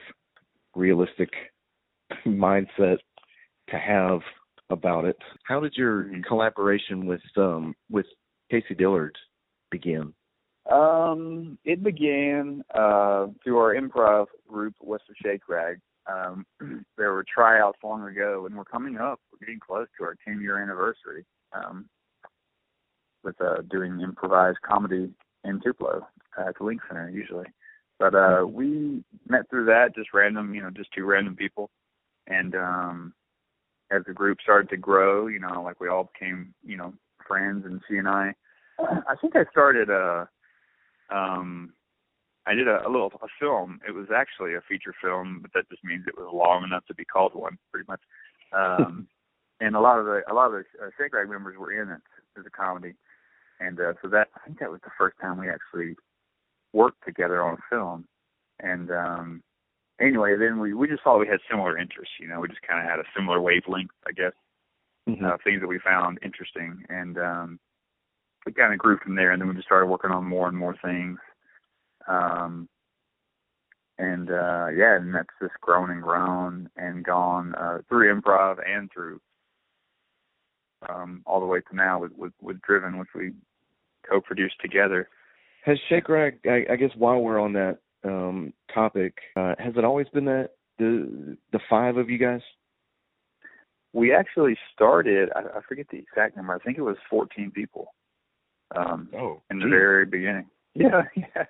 realistic 0.75 1.29
mindset 2.25 2.97
to 3.69 3.77
have 3.77 4.19
about 4.69 5.05
it. 5.05 5.17
How 5.43 5.59
did 5.59 5.73
your 5.75 6.03
mm-hmm. 6.03 6.21
collaboration 6.21 7.05
with 7.05 7.21
um 7.37 7.75
with 7.89 8.05
Casey 8.51 8.75
Dillard 8.75 9.17
begin? 9.71 10.13
Um, 10.71 11.59
it 11.63 11.83
began 11.83 12.63
uh 12.73 13.27
through 13.43 13.57
our 13.59 13.75
improv 13.75 14.27
group, 14.47 14.73
West 14.81 15.03
of 15.09 15.15
Shake 15.21 15.47
Rag. 15.47 15.79
Um, 16.07 16.45
there 16.97 17.13
were 17.13 17.25
tryouts 17.31 17.79
long 17.83 18.07
ago, 18.07 18.45
and 18.45 18.55
we're 18.55 18.65
coming 18.65 18.97
up. 18.97 19.19
We're 19.31 19.45
getting 19.45 19.59
close 19.59 19.87
to 19.97 20.05
our 20.05 20.15
10 20.25 20.41
year 20.41 20.61
anniversary. 20.61 21.25
Um, 21.53 21.85
with 23.25 23.41
uh, 23.41 23.61
doing 23.69 23.99
improvised 23.99 24.61
comedy 24.61 25.09
in 25.43 25.59
Tupelo 25.61 26.07
at 26.37 26.57
the 26.57 26.63
Link 26.63 26.79
Center 26.87 27.09
usually. 27.09 27.47
But 27.99 28.13
uh, 28.13 28.43
mm-hmm. 28.43 28.53
we 28.53 29.03
met 29.27 29.49
through 29.49 29.65
that, 29.65 29.95
just 29.95 30.13
random, 30.13 30.53
you 30.53 30.61
know, 30.61 30.69
just 30.69 30.91
two 30.95 31.05
random 31.05 31.35
people. 31.35 31.69
And 32.27 32.55
um, 32.55 33.13
as 33.91 34.03
the 34.05 34.13
group 34.13 34.37
started 34.41 34.69
to 34.69 34.77
grow, 34.77 35.27
you 35.27 35.39
know, 35.39 35.61
like 35.63 35.79
we 35.81 35.89
all 35.89 36.09
became, 36.13 36.53
you 36.63 36.77
know, 36.77 36.93
friends. 37.27 37.65
And 37.65 37.81
she 37.89 37.97
and 37.97 38.07
I, 38.07 38.33
I 38.79 39.15
think 39.19 39.35
I 39.35 39.45
started 39.51 39.89
a, 39.89 40.29
um, 41.09 41.73
I 42.45 42.53
did 42.53 42.67
a, 42.67 42.87
a 42.87 42.89
little 42.89 43.11
a 43.21 43.27
film. 43.39 43.79
It 43.87 43.91
was 43.91 44.07
actually 44.15 44.55
a 44.55 44.61
feature 44.67 44.93
film, 45.01 45.39
but 45.41 45.51
that 45.53 45.69
just 45.69 45.83
means 45.83 46.05
it 46.07 46.17
was 46.17 46.29
long 46.31 46.63
enough 46.63 46.85
to 46.87 46.95
be 46.95 47.05
called 47.05 47.33
one, 47.33 47.57
pretty 47.71 47.87
much. 47.87 48.01
Um, 48.53 49.07
and 49.59 49.75
a 49.75 49.79
lot 49.79 49.99
of 49.99 50.05
the 50.05 50.21
a 50.29 50.33
lot 50.33 50.47
of 50.47 50.53
the 50.53 50.85
uh, 50.85 50.89
Shake 50.97 51.13
Rag 51.13 51.29
members 51.29 51.57
were 51.57 51.71
in 51.71 51.89
it 51.89 52.01
as 52.37 52.45
a 52.45 52.49
comedy 52.49 52.95
and 53.59 53.79
uh, 53.79 53.93
so 54.01 54.09
that 54.09 54.27
I 54.35 54.45
think 54.45 54.59
that 54.59 54.71
was 54.71 54.81
the 54.83 54.91
first 54.97 55.17
time 55.21 55.39
we 55.39 55.49
actually 55.49 55.95
worked 56.73 57.03
together 57.05 57.41
on 57.41 57.55
a 57.55 57.69
film. 57.69 58.05
And 58.59 58.91
um 58.91 59.43
anyway, 59.99 60.35
then 60.37 60.59
we 60.59 60.73
we 60.73 60.87
just 60.87 61.03
thought 61.03 61.19
we 61.19 61.27
had 61.27 61.39
similar 61.49 61.77
interests. 61.77 62.15
You 62.19 62.27
know, 62.27 62.39
we 62.39 62.47
just 62.47 62.61
kind 62.61 62.83
of 62.83 62.89
had 62.89 62.99
a 62.99 63.09
similar 63.15 63.41
wavelength, 63.41 63.91
I 64.07 64.11
guess. 64.11 64.33
Mm-hmm. 65.07 65.23
Uh, 65.23 65.37
things 65.43 65.61
that 65.61 65.67
we 65.67 65.79
found 65.79 66.19
interesting, 66.23 66.83
and 66.89 67.17
um 67.17 67.59
we 68.45 68.53
kind 68.53 68.73
of 68.73 68.79
grew 68.79 68.97
from 69.03 69.15
there. 69.15 69.31
And 69.31 69.41
then 69.41 69.49
we 69.49 69.55
just 69.55 69.67
started 69.67 69.87
working 69.87 70.11
on 70.11 70.25
more 70.25 70.47
and 70.47 70.57
more 70.57 70.75
things. 70.83 71.19
Um 72.07 72.67
and 73.97 74.29
uh 74.29 74.67
yeah, 74.75 74.97
and 74.97 75.13
that's 75.13 75.29
just 75.41 75.53
grown 75.61 75.91
and 75.91 76.01
grown 76.01 76.69
and 76.77 77.03
gone 77.03 77.55
uh 77.55 77.79
through 77.89 78.13
improv 78.13 78.57
and 78.67 78.91
through 78.91 79.19
um, 80.89 81.21
all 81.25 81.39
the 81.39 81.45
way 81.45 81.61
to 81.61 81.75
now 81.75 81.99
with, 81.99 82.11
with, 82.17 82.33
with 82.41 82.61
Driven, 82.61 82.97
which 82.97 83.09
we 83.15 83.31
co-produced 84.09 84.55
together. 84.61 85.09
Has 85.63 85.77
Shake 85.89 86.09
Rag? 86.09 86.39
I, 86.45 86.65
I 86.71 86.75
guess 86.75 86.91
while 86.95 87.19
we're 87.19 87.39
on 87.39 87.53
that 87.53 87.79
um, 88.03 88.53
topic, 88.73 89.17
uh, 89.35 89.55
has 89.57 89.73
it 89.77 89.83
always 89.83 90.07
been 90.09 90.25
that 90.25 90.51
the 90.77 91.37
the 91.51 91.59
five 91.69 91.97
of 91.97 92.09
you 92.09 92.19
guys? 92.19 92.41
We 93.93 94.13
actually 94.13 94.57
started. 94.73 95.29
I, 95.35 95.57
I 95.57 95.61
forget 95.67 95.87
the 95.89 95.97
exact 95.97 96.35
number. 96.35 96.53
I 96.53 96.59
think 96.59 96.77
it 96.77 96.83
was 96.83 96.97
14 97.09 97.51
people. 97.51 97.94
Um, 98.75 99.09
oh, 99.15 99.41
in 99.49 99.57
geez. 99.57 99.65
the 99.65 99.69
very 99.69 100.05
beginning. 100.05 100.47
Yeah, 100.77 101.03
yeah. 101.15 101.45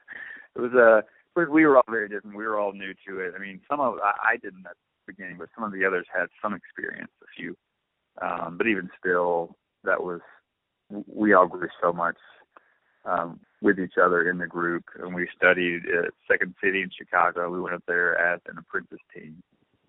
It 0.56 0.60
was 0.62 0.72
a. 0.74 0.98
Uh, 0.98 1.46
we 1.52 1.66
were 1.66 1.78
all 1.78 1.84
very 1.90 2.08
different. 2.08 2.38
We 2.38 2.46
were 2.46 2.60
all 2.60 2.74
new 2.74 2.94
to 3.08 3.20
it. 3.22 3.34
I 3.36 3.40
mean, 3.40 3.60
some 3.68 3.80
of 3.80 3.96
I, 3.98 4.34
I 4.34 4.38
didn't 4.38 4.68
at 4.68 4.78
the 5.08 5.14
beginning, 5.14 5.38
but 5.40 5.50
some 5.56 5.64
of 5.64 5.72
the 5.72 5.84
others 5.84 6.06
had 6.16 6.28
some 6.44 6.54
experience, 6.54 7.10
a 7.24 7.26
few. 7.36 7.58
Um, 8.22 8.56
but 8.56 8.68
even 8.68 8.88
still, 9.00 9.58
that 9.84 10.04
was 10.04 10.22
we 11.08 11.34
all 11.34 11.48
grew 11.48 11.68
so 11.82 11.92
much 11.92 12.18
um, 13.06 13.40
with 13.62 13.80
each 13.80 13.96
other 14.02 14.30
in 14.30 14.38
the 14.38 14.48
group, 14.48 14.84
and 15.00 15.14
we 15.14 15.28
studied 15.36 15.84
at 15.88 16.12
Second 16.30 16.54
City 16.64 16.82
in 16.82 16.90
Chicago. 16.96 17.50
We 17.50 17.62
went 17.62 17.76
up 17.76 17.84
there 17.88 18.18
as 18.18 18.42
an 18.48 18.58
apprentice 18.58 19.00
team 19.14 19.42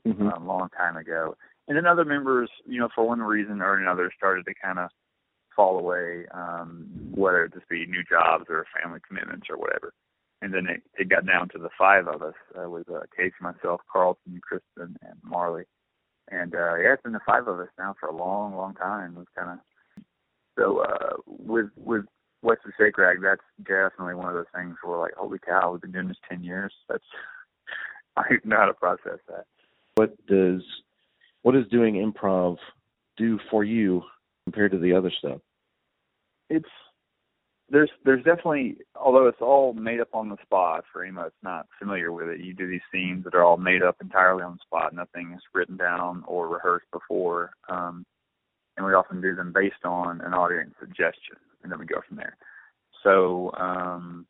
mm-hmm. 0.07 0.29
um, 0.29 0.43
a 0.43 0.47
long 0.47 0.69
time 0.77 0.97
ago, 0.97 1.37
and 1.69 1.77
then 1.77 1.87
other 1.87 2.05
members, 2.05 2.51
you 2.67 2.81
know, 2.81 2.89
for 2.95 3.07
one 3.07 3.21
reason 3.21 3.61
or 3.61 3.77
another, 3.77 4.11
started 4.17 4.47
to 4.47 4.55
kind 4.55 4.79
of 4.79 4.91
fall 5.57 5.79
away, 5.79 6.27
um, 6.33 6.87
whether 7.15 7.45
it 7.45 7.55
just 7.55 7.69
be 7.69 7.87
new 7.87 8.05
jobs 8.09 8.45
or 8.49 8.67
family 8.81 9.01
commitments 9.07 9.47
or 9.51 9.57
whatever. 9.57 9.93
And 10.43 10.53
then 10.53 10.67
it, 10.69 10.83
it 10.99 11.09
got 11.09 11.27
down 11.27 11.49
to 11.51 11.59
the 11.59 11.71
five 11.79 12.07
of 12.07 12.23
us 12.23 12.35
uh, 12.55 12.69
with 12.69 12.89
uh, 12.91 13.01
Casey, 13.17 13.35
myself, 13.41 13.81
Carlton, 13.91 14.41
Kristen, 14.43 14.97
and 15.03 15.19
Marley. 15.25 15.65
And 16.31 16.55
uh, 16.55 16.77
yeah, 16.77 16.93
it's 16.93 17.03
been 17.03 17.13
the 17.13 17.21
five 17.27 17.49
of 17.49 17.59
us 17.59 17.69
now 17.79 17.95
for 17.99 18.09
a 18.09 18.17
long, 18.17 18.55
long 18.55 18.75
time. 18.75 19.13
It 19.13 19.19
was 19.19 19.27
kind 19.37 19.59
of 19.59 20.05
so 20.59 20.81
uh, 20.81 21.17
with 21.27 21.67
with 21.77 22.05
West 22.43 22.61
of 22.67 22.73
Shake 22.79 22.99
Rag. 22.99 23.19
That's 23.23 23.41
definitely 23.59 24.15
one 24.15 24.29
of 24.29 24.35
those 24.35 24.47
things 24.55 24.77
where 24.83 24.99
like, 24.99 25.15
holy 25.15 25.39
cow, 25.39 25.73
we've 25.73 25.81
been 25.81 25.93
doing 25.93 26.09
this 26.09 26.17
ten 26.29 26.43
years. 26.43 26.73
That's 26.89 27.05
I 28.17 28.25
don't 28.29 28.47
know 28.47 28.57
how 28.57 28.67
to 28.67 28.75
process 28.75 29.21
that. 29.29 29.45
What 29.95 30.17
does 30.27 30.63
what 31.43 31.53
does 31.53 31.69
doing 31.69 31.95
improv 31.95 32.57
do 33.17 33.39
for 33.51 33.63
you 33.63 34.03
compared 34.45 34.73
to 34.73 34.79
the 34.79 34.95
other 34.95 35.13
stuff? 35.17 35.41
It's 36.51 36.69
there's 37.69 37.91
there's 38.05 38.23
definitely 38.23 38.77
although 38.95 39.27
it's 39.27 39.41
all 39.41 39.73
made 39.73 40.01
up 40.01 40.15
on 40.15 40.29
the 40.29 40.37
spot 40.43 40.85
for 40.93 41.03
anyone 41.03 41.25
that's 41.25 41.35
not 41.43 41.67
familiar 41.79 42.13
with 42.13 42.29
it, 42.29 42.41
you 42.41 42.55
do 42.55 42.69
these 42.69 42.81
scenes 42.93 43.25
that 43.25 43.35
are 43.35 43.45
all 43.45 43.57
made 43.57 43.83
up 43.83 43.97
entirely 44.01 44.43
on 44.43 44.53
the 44.53 44.59
spot. 44.65 44.95
Nothing 44.95 45.33
is 45.35 45.43
written 45.53 45.77
down 45.77 46.23
or 46.27 46.49
rehearsed 46.49 46.87
before. 46.93 47.51
Um 47.69 48.05
and 48.77 48.87
we 48.87 48.93
often 48.93 49.21
do 49.21 49.35
them 49.35 49.53
based 49.53 49.85
on 49.85 50.21
an 50.21 50.35
audience 50.35 50.75
suggestion 50.79 51.37
and 51.63 51.73
then 51.73 51.79
we 51.79 51.87
go 51.87 52.01
from 52.07 52.17
there. 52.17 52.37
So 53.03 53.53
um 53.59 54.27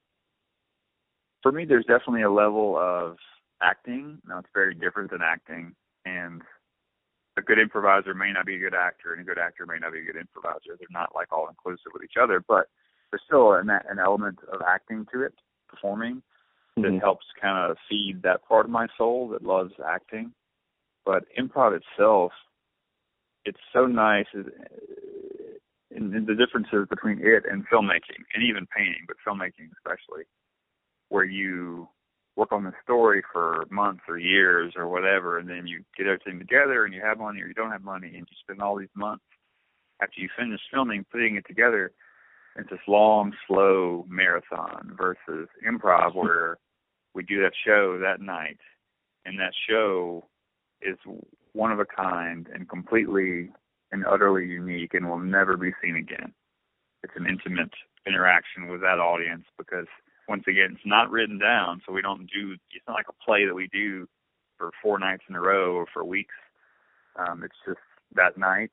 for 1.43 1.53
me 1.53 1.67
there's 1.67 1.85
definitely 1.85 2.23
a 2.23 2.31
level 2.31 2.79
of 2.79 3.17
acting. 3.63 4.19
Now 4.27 4.39
it's 4.39 4.49
very 4.55 4.75
different 4.75 5.11
than 5.11 5.21
acting 5.23 5.75
and 6.07 6.41
a 7.37 7.43
good 7.43 7.59
improviser 7.59 8.15
may 8.15 8.33
not 8.33 8.47
be 8.47 8.57
a 8.57 8.59
good 8.59 8.75
actor, 8.75 9.13
and 9.13 9.21
a 9.21 9.25
good 9.25 9.39
actor 9.39 9.67
may 9.67 9.79
not 9.79 9.93
be 9.93 10.01
a 10.01 10.05
good 10.05 10.17
improviser. 10.17 10.77
They're 10.79 10.89
not 10.91 11.15
like 11.15 11.33
all 11.33 11.49
inclusive 11.49 11.93
with 11.93 12.03
each 12.03 12.17
other, 12.21 12.43
but 12.47 12.67
there's 13.11 13.23
still 13.27 13.53
an, 13.53 13.71
an 13.71 13.99
element 13.99 14.39
of 14.53 14.63
acting 14.67 15.07
to 15.13 15.23
it, 15.23 15.35
performing, 15.69 16.23
that 16.77 16.83
mm-hmm. 16.83 16.99
helps 16.99 17.27
kind 17.41 17.71
of 17.71 17.77
feed 17.89 18.23
that 18.23 18.47
part 18.47 18.67
of 18.67 18.71
my 18.71 18.87
soul 18.97 19.29
that 19.29 19.43
loves 19.43 19.73
acting. 19.87 20.33
But 21.05 21.25
improv 21.39 21.79
itself, 21.79 22.33
it's 23.45 23.61
so 23.73 23.87
nice, 23.87 24.27
in, 24.35 26.15
in 26.15 26.27
the 26.27 26.35
differences 26.35 26.87
between 26.91 27.21
it 27.23 27.45
and 27.51 27.65
filmmaking, 27.69 28.25
and 28.35 28.43
even 28.43 28.67
painting, 28.77 29.07
but 29.07 29.17
filmmaking 29.27 29.71
especially, 29.79 30.25
where 31.11 31.25
you 31.25 31.89
work 32.37 32.53
on 32.53 32.65
the 32.65 32.73
story 32.83 33.23
for 33.33 33.65
months 33.71 34.03
or 34.09 34.19
years 34.19 34.75
or 34.77 34.89
whatever, 34.89 35.39
and 35.39 35.49
then 35.49 35.67
you 35.67 35.83
get 35.97 36.07
everything 36.07 36.39
together 36.39 36.85
and 36.85 36.95
you 36.95 37.01
have 37.01 37.19
money 37.19 37.41
or 37.41 37.47
you 37.47 37.55
don't 37.55 37.73
have 37.73 37.83
money, 37.83 38.09
and 38.09 38.29
you 38.31 38.37
spend 38.43 38.61
all 38.61 38.77
these 38.77 38.89
months 38.95 39.25
after 40.03 40.21
you 40.21 40.29
finish 40.39 40.61
filming 40.73 41.05
putting 41.11 41.37
it 41.37 41.47
together. 41.47 41.93
It's 42.57 42.71
this 42.71 42.79
long, 42.87 43.33
slow 43.47 44.05
marathon 44.09 44.97
versus 44.97 45.49
improv 45.67 46.15
where 46.15 46.59
we 47.15 47.23
do 47.23 47.43
that 47.43 47.53
show 47.67 47.99
that 47.99 48.21
night, 48.21 48.59
and 49.25 49.39
that 49.39 49.53
show 49.69 50.27
is 50.83 50.99
one 51.53 51.73
of 51.73 51.81
a 51.81 51.87
kind 51.87 52.49
and 52.53 52.69
completely 52.69 53.51
and 53.93 54.05
utterly 54.05 54.47
unique 54.47 54.93
and 54.95 55.09
will 55.09 55.19
never 55.19 55.57
be 55.57 55.73
seen 55.83 55.97
again. 55.97 56.35
It's 57.03 57.15
an 57.17 57.27
intimate 57.27 57.73
interaction 58.07 58.69
with 58.69 58.81
that 58.83 58.99
audience 58.99 59.45
because 59.57 59.87
once 60.29 60.45
again, 60.49 60.73
it's 60.73 60.87
not 60.87 61.11
written 61.11 61.39
down, 61.39 61.83
so 61.87 61.93
we 61.93 62.03
don't 62.03 62.29
do. 62.33 62.53
It's 62.53 62.85
not 62.87 62.95
like 62.95 63.09
a 63.09 63.25
play 63.25 63.47
that 63.47 63.55
we 63.55 63.69
do 63.73 64.07
for 64.59 64.71
four 64.83 64.99
nights 64.99 65.23
in 65.29 65.35
a 65.35 65.41
row 65.41 65.75
or 65.75 65.87
for 65.93 66.05
weeks. 66.05 66.35
Um, 67.17 67.43
it's 67.45 67.57
just 67.67 67.79
that 68.15 68.37
night. 68.37 68.71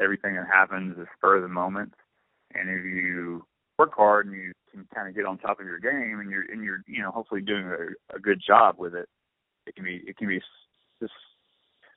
Everything 0.00 0.34
that 0.34 0.46
happens 0.46 0.96
is 0.98 1.06
spur 1.16 1.36
of 1.36 1.42
the 1.42 1.48
moment, 1.48 1.94
and 2.54 2.68
if 2.68 2.84
you 2.84 3.44
work 3.78 3.92
hard 3.94 4.26
and 4.26 4.34
you 4.34 4.52
can 4.72 4.86
kind 4.94 5.08
of 5.08 5.14
get 5.14 5.24
on 5.24 5.38
top 5.38 5.60
of 5.60 5.66
your 5.66 5.78
game, 5.78 6.20
and 6.20 6.30
you're 6.30 6.44
and 6.50 6.62
you're 6.62 6.82
you 6.86 7.02
know 7.02 7.10
hopefully 7.10 7.40
doing 7.40 7.64
a, 7.64 8.16
a 8.16 8.20
good 8.20 8.40
job 8.44 8.76
with 8.78 8.94
it, 8.94 9.08
it 9.66 9.74
can 9.74 9.84
be 9.84 10.02
it 10.06 10.16
can 10.16 10.28
be 10.28 10.40
just 11.00 11.12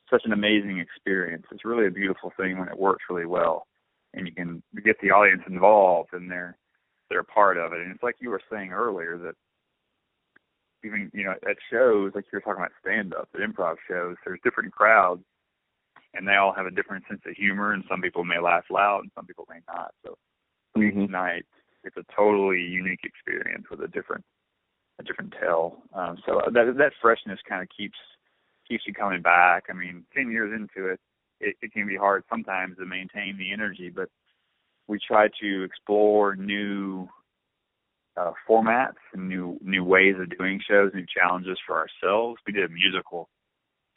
such 0.10 0.22
an 0.26 0.34
amazing 0.34 0.80
experience. 0.80 1.46
It's 1.52 1.66
really 1.66 1.88
a 1.88 1.92
beautiful 1.92 2.32
thing 2.38 2.58
when 2.58 2.68
it 2.68 2.80
works 2.80 3.04
really 3.10 3.26
well, 3.26 3.68
and 4.14 4.28
you 4.28 4.34
can 4.34 4.64
get 4.84 5.00
the 5.02 5.12
audience 5.12 5.44
involved, 5.48 6.14
and 6.14 6.30
they're 6.30 6.58
they're 7.12 7.20
a 7.20 7.26
part 7.26 7.58
of 7.58 7.74
it. 7.74 7.82
And 7.82 7.92
it's 7.92 8.02
like 8.02 8.16
you 8.20 8.30
were 8.30 8.42
saying 8.50 8.72
earlier 8.72 9.18
that 9.18 9.36
even 10.84 11.12
you 11.14 11.26
know 11.26 11.34
at 11.48 11.58
shows 11.70 12.14
like 12.16 12.26
you 12.32 12.38
were 12.38 12.42
talking 12.42 12.64
about 12.64 12.72
stand 12.82 13.14
up 13.14 13.28
at 13.36 13.42
improv 13.42 13.76
shows, 13.88 14.16
there's 14.26 14.40
different 14.44 14.72
crowds, 14.72 15.24
and 16.14 16.26
they 16.26 16.36
all 16.36 16.54
have 16.54 16.66
a 16.66 16.72
different 16.72 17.04
sense 17.10 17.22
of 17.28 17.36
humor. 17.36 17.74
And 17.74 17.84
some 17.90 18.02
people 18.02 18.24
may 18.24 18.40
laugh 18.40 18.64
loud, 18.72 19.02
and 19.02 19.12
some 19.14 19.26
people 19.26 19.46
may 19.50 19.60
not. 19.68 19.94
So 20.06 20.18
mm-hmm. 20.78 21.02
each 21.02 21.10
night, 21.10 21.46
it's 21.84 21.98
a 21.98 22.06
totally 22.16 22.62
unique 22.62 23.02
experience 23.04 23.66
with 23.70 23.82
a 23.82 23.90
different 23.90 24.24
a 25.00 25.04
different 25.04 25.34
tell. 25.40 25.84
Um, 25.94 26.18
so 26.26 26.42
that 26.46 26.78
that 26.78 26.94
freshness 27.02 27.40
kind 27.48 27.62
of 27.62 27.68
keeps 27.76 27.98
keeps 28.68 28.84
you 28.88 28.94
coming 28.94 29.22
back. 29.22 29.66
I 29.70 29.74
mean, 29.74 30.06
ten 30.16 30.32
years 30.32 30.54
into 30.56 30.88
it, 30.88 31.00
it, 31.42 31.56
it 31.62 31.74
can 31.74 31.88
be 31.88 31.98
hard 31.98 32.24
sometimes 32.30 32.78
to 32.78 32.86
maintain 32.86 33.38
the 33.38 33.52
energy, 33.52 33.90
but 33.90 34.08
we 34.92 35.00
try 35.00 35.30
to 35.42 35.64
explore 35.64 36.36
new 36.36 37.08
uh, 38.18 38.34
formats 38.48 39.00
and 39.14 39.30
new 39.30 39.58
new 39.64 39.86
ways 39.86 40.16
of 40.20 40.38
doing 40.38 40.60
shows, 40.70 40.92
new 40.94 41.06
challenges 41.18 41.58
for 41.66 41.78
ourselves. 41.78 42.42
We 42.46 42.52
did 42.52 42.66
a 42.66 42.74
musical 42.74 43.30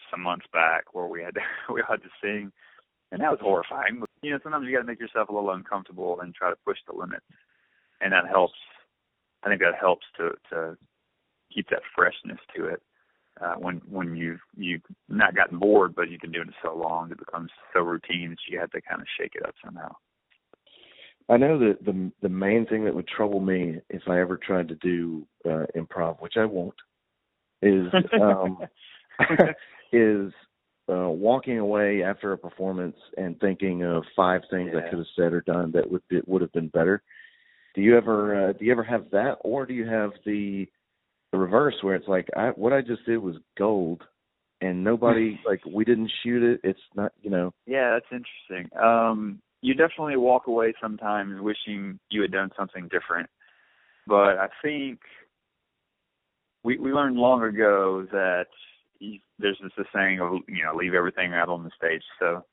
some 0.09 0.23
months 0.23 0.47
back 0.53 0.95
where 0.95 1.09
we 1.09 1.21
had 1.21 1.35
to, 1.35 1.41
we 1.75 1.83
had 1.89 1.97
to 1.97 2.09
sing, 2.23 2.53
and 3.11 3.21
that 3.21 3.31
was 3.33 3.41
horrifying. 3.43 3.99
But, 3.99 4.09
you 4.23 4.31
know, 4.31 4.39
sometimes 4.45 4.67
you 4.67 4.73
got 4.73 4.83
to 4.83 4.87
make 4.87 5.01
yourself 5.01 5.31
a 5.31 5.35
little 5.35 5.51
uncomfortable 5.51 6.21
and 6.21 6.33
try 6.33 6.51
to 6.51 6.57
push 6.65 6.79
the 6.87 6.97
limits, 6.97 7.27
and 8.01 8.13
that 8.13 8.29
helps. 8.31 8.55
I 9.43 9.49
think 9.49 9.61
that 9.63 9.75
helps 9.79 10.07
to 10.19 10.31
to 10.51 10.79
keep 11.53 11.69
that 11.71 11.83
freshness 11.97 12.39
to 12.57 12.67
it. 12.67 12.81
Uh, 13.41 13.55
when 13.55 13.83
when 13.91 14.15
you've 14.15 14.45
you've 14.57 14.87
not 15.09 15.35
gotten 15.35 15.59
bored, 15.59 15.97
but 15.97 16.09
you've 16.09 16.21
been 16.21 16.31
doing 16.31 16.49
it 16.51 16.55
so 16.63 16.73
long, 16.77 17.11
it 17.11 17.19
becomes 17.19 17.51
so 17.73 17.81
routine 17.81 18.31
that 18.31 18.39
you 18.49 18.61
have 18.61 18.71
to 18.71 18.81
kind 18.81 19.01
of 19.03 19.09
shake 19.19 19.33
it 19.35 19.45
up 19.45 19.57
somehow. 19.65 19.91
I 21.29 21.37
know 21.39 21.59
that 21.59 21.85
the 21.85 22.13
the 22.21 22.29
main 22.29 22.67
thing 22.67 22.85
that 22.85 22.95
would 22.95 23.09
trouble 23.09 23.41
me 23.41 23.81
if 23.89 24.03
I 24.09 24.21
ever 24.21 24.37
tried 24.37 24.69
to 24.69 24.75
do 24.77 25.27
uh, 25.47 25.65
improv, 25.77 26.21
which 26.21 26.35
I 26.37 26.45
won't, 26.45 26.75
is 27.63 27.87
um, 28.21 28.59
is 29.93 30.33
uh, 30.91 31.09
walking 31.09 31.59
away 31.59 32.03
after 32.03 32.33
a 32.33 32.39
performance 32.39 32.97
and 33.17 33.39
thinking 33.41 33.85
of 33.85 34.03
five 34.15 34.43
things 34.51 34.71
yeah. 34.73 34.81
I 34.81 34.91
could 34.91 34.99
have 34.99 35.07
said 35.17 35.33
or 35.33 35.41
done 35.41 35.73
that 35.73 35.91
would 35.91 36.03
be, 36.09 36.21
would 36.27 36.43
have 36.43 36.53
been 36.53 36.69
better. 36.69 37.03
Do 37.75 37.81
you 37.81 37.97
ever 37.97 38.51
uh, 38.51 38.53
do 38.53 38.65
you 38.65 38.73
ever 38.73 38.85
have 38.85 39.11
that, 39.13 39.37
or 39.41 39.65
do 39.65 39.73
you 39.73 39.87
have 39.87 40.11
the 40.27 40.67
the 41.33 41.39
reverse 41.39 41.75
where 41.81 41.95
it's 41.97 42.07
like 42.07 42.29
I, 42.37 42.49
what 42.51 42.73
I 42.73 42.83
just 42.83 43.05
did 43.07 43.17
was 43.17 43.37
gold, 43.57 44.03
and 44.61 44.85
nobody 44.85 45.41
like 45.47 45.61
we 45.65 45.87
didn't 45.87 46.11
shoot 46.23 46.43
it. 46.43 46.61
It's 46.63 46.79
not 46.95 47.13
you 47.23 47.31
know. 47.31 47.55
Yeah, 47.67 47.99
that's 47.99 48.23
interesting. 48.51 48.71
Um, 48.79 49.41
you 49.65 49.73
definitely 49.73 50.19
walk 50.19 50.47
away 50.47 50.75
sometimes 50.79 51.41
wishing 51.41 51.99
you 52.11 52.21
had 52.21 52.31
done 52.31 52.51
something 52.55 52.87
different. 52.89 53.31
But 54.07 54.37
I 54.37 54.49
think 54.63 55.01
we 56.63 56.77
we 56.77 56.93
learned 56.93 57.17
long 57.17 57.43
ago 57.43 58.07
that 58.13 58.49
you, 58.99 59.21
there's 59.39 59.59
just 59.63 59.79
a 59.79 59.85
saying 59.95 60.21
of 60.21 60.33
you 60.49 60.63
know 60.63 60.77
leave 60.77 60.93
everything 60.93 61.33
out 61.33 61.49
on 61.49 61.65
the 61.65 61.71
stage. 61.79 62.03
So 62.21 62.45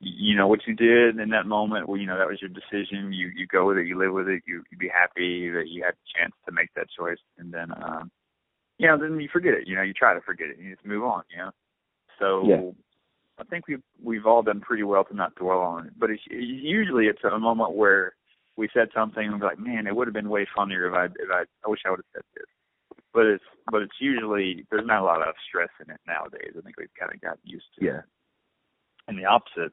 you 0.00 0.36
know 0.36 0.46
what 0.46 0.66
you 0.66 0.74
did 0.76 1.18
in 1.18 1.30
that 1.30 1.46
moment. 1.46 1.88
Well, 1.88 1.98
you 1.98 2.06
know 2.06 2.18
that 2.18 2.28
was 2.28 2.42
your 2.42 2.50
decision. 2.50 3.10
You 3.10 3.30
you 3.34 3.46
go 3.46 3.66
with 3.66 3.78
it. 3.78 3.86
You 3.86 3.98
live 3.98 4.12
with 4.12 4.28
it. 4.28 4.42
You 4.46 4.62
you 4.70 4.76
be 4.76 4.90
happy 4.92 5.48
that 5.48 5.68
you 5.68 5.82
had 5.82 5.94
the 5.94 6.12
chance 6.14 6.34
to 6.44 6.52
make 6.52 6.68
that 6.76 6.88
choice. 6.94 7.22
And 7.38 7.54
then 7.54 7.72
um, 7.72 8.10
you 8.76 8.86
know 8.86 8.98
then 8.98 9.18
you 9.18 9.30
forget 9.32 9.54
it. 9.54 9.66
You 9.66 9.76
know 9.76 9.82
you 9.82 9.94
try 9.94 10.12
to 10.12 10.20
forget 10.20 10.48
it. 10.48 10.58
And 10.58 10.66
you 10.66 10.74
just 10.74 10.86
move 10.86 11.04
on. 11.04 11.22
You 11.30 11.38
know. 11.38 11.50
So. 12.18 12.74
I 13.38 13.44
think 13.44 13.68
we've 13.68 13.82
we've 14.02 14.26
all 14.26 14.42
done 14.42 14.60
pretty 14.60 14.82
well 14.82 15.04
to 15.04 15.14
not 15.14 15.34
dwell 15.36 15.60
on 15.60 15.86
it. 15.86 15.92
But 15.98 16.10
it's, 16.10 16.22
usually 16.28 17.06
it's 17.06 17.22
a 17.24 17.38
moment 17.38 17.74
where 17.74 18.14
we 18.56 18.68
said 18.74 18.88
something 18.94 19.24
and 19.24 19.40
we're 19.40 19.46
like, 19.46 19.58
man, 19.58 19.86
it 19.86 19.94
would 19.94 20.08
have 20.08 20.14
been 20.14 20.28
way 20.28 20.46
funnier 20.54 20.88
if 20.88 20.94
I 20.94 21.04
if 21.06 21.30
I 21.32 21.42
I 21.64 21.70
wish 21.70 21.80
I 21.86 21.90
would 21.90 22.00
have 22.00 22.12
said 22.14 22.24
this. 22.34 22.46
But 23.14 23.26
it's 23.26 23.44
but 23.70 23.82
it's 23.82 24.00
usually 24.00 24.66
there's 24.70 24.86
not 24.86 25.02
a 25.02 25.04
lot 25.04 25.26
of 25.26 25.34
stress 25.48 25.70
in 25.84 25.92
it 25.92 26.00
nowadays. 26.06 26.52
I 26.58 26.60
think 26.60 26.76
we've 26.76 26.88
kind 26.98 27.12
of 27.14 27.20
got 27.20 27.38
used 27.44 27.66
to. 27.78 27.84
Yeah. 27.84 27.98
It. 27.98 28.04
And 29.06 29.18
the 29.18 29.24
opposite. 29.24 29.72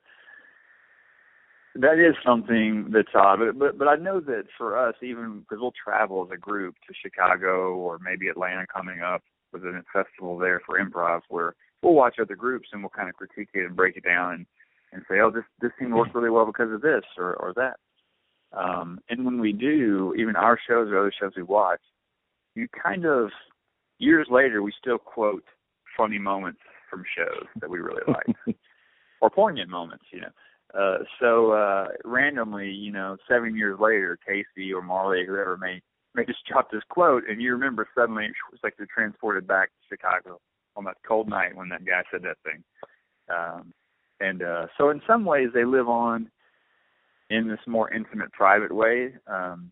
That 1.78 2.00
is 2.00 2.16
something 2.26 2.90
that's 2.94 3.10
odd, 3.14 3.40
but 3.40 3.60
but 3.60 3.78
but 3.78 3.88
I 3.90 3.96
know 3.96 4.22
that 4.22 4.44
for 4.58 4.78
us, 4.78 4.96
even 5.02 5.40
because 5.42 5.60
we'll 5.60 5.74
travel 5.74 6.24
as 6.26 6.34
a 6.34 6.38
group 6.38 6.76
to 6.88 6.94
Chicago 6.94 7.76
or 7.76 8.00
maybe 8.00 8.30
Atlanta 8.30 8.66
coming 8.74 9.02
up 9.02 9.24
with 9.52 9.64
a 9.64 9.84
festival 9.92 10.38
there 10.38 10.62
for 10.66 10.80
improv, 10.80 11.22
where 11.28 11.54
we'll 11.82 11.94
watch 11.94 12.16
other 12.22 12.36
groups 12.36 12.70
and 12.72 12.82
we'll 12.82 12.90
kind 12.90 13.10
of 13.10 13.16
critique 13.16 13.50
it 13.54 13.66
and 13.66 13.76
break 13.76 13.98
it 13.98 14.04
down 14.04 14.34
and 14.34 14.46
and 14.92 15.04
say, 15.10 15.20
oh, 15.20 15.30
this 15.30 15.44
this 15.62 15.72
scene 15.78 15.94
worked 15.94 16.16
really 16.16 16.30
well 16.30 16.46
because 16.46 16.72
of 16.72 16.82
this 16.82 17.04
or 17.18 17.36
or 17.36 17.54
that. 17.56 17.78
Um, 18.58 19.00
and 19.10 19.26
when 19.26 19.40
we 19.40 19.52
do, 19.52 20.14
even 20.18 20.36
our 20.36 20.58
shows 20.68 20.90
or 20.90 21.00
other 21.00 21.14
shows 21.20 21.34
we 21.36 21.44
watch, 21.44 21.82
you 22.56 22.68
kind 22.82 23.06
of 23.06 23.30
years 24.00 24.28
later 24.32 24.62
we 24.62 24.74
still 24.80 24.98
quote 24.98 25.44
funny 25.98 26.18
moments 26.18 26.60
from 26.90 27.04
shows 27.18 27.46
that 27.60 27.70
we 27.70 27.80
really 27.80 28.04
like 28.08 28.58
or 29.22 29.30
poignant 29.30 29.70
moments, 29.70 30.06
you 30.12 30.22
know. 30.22 30.30
Uh, 30.74 30.98
so 31.20 31.52
uh, 31.52 31.88
randomly, 32.04 32.70
you 32.70 32.92
know, 32.92 33.18
seven 33.30 33.56
years 33.56 33.80
later, 33.80 34.18
Casey 34.26 34.74
or 34.74 34.82
Marley 34.82 35.22
or 35.22 35.26
whoever 35.26 35.58
may 35.58 35.82
may 36.14 36.26
just 36.26 36.46
drop 36.50 36.72
this 36.72 36.84
quote, 36.90 37.24
and 37.30 37.42
you 37.42 37.52
remember 37.52 37.88
suddenly 37.94 38.26
it's 38.26 38.64
like 38.64 38.74
you're 38.78 38.88
transported 38.94 39.46
back 39.46 39.68
to 39.68 39.96
Chicago 39.96 40.40
on 40.76 40.84
that 40.86 40.98
cold 41.08 41.30
night 41.30 41.56
when 41.56 41.70
that 41.70 41.86
guy 41.86 42.04
said 42.12 42.22
that 42.24 42.38
thing. 42.44 42.64
Um, 43.30 43.74
and 44.20 44.44
uh, 44.44 44.68
so, 44.78 44.90
in 44.90 45.02
some 45.08 45.26
ways, 45.26 45.50
they 45.54 45.66
live 45.66 45.90
on 45.90 46.30
in 47.30 47.48
this 47.48 47.60
more 47.68 47.92
intimate, 47.92 48.32
private 48.32 48.74
way. 48.74 49.14
Um, 49.28 49.72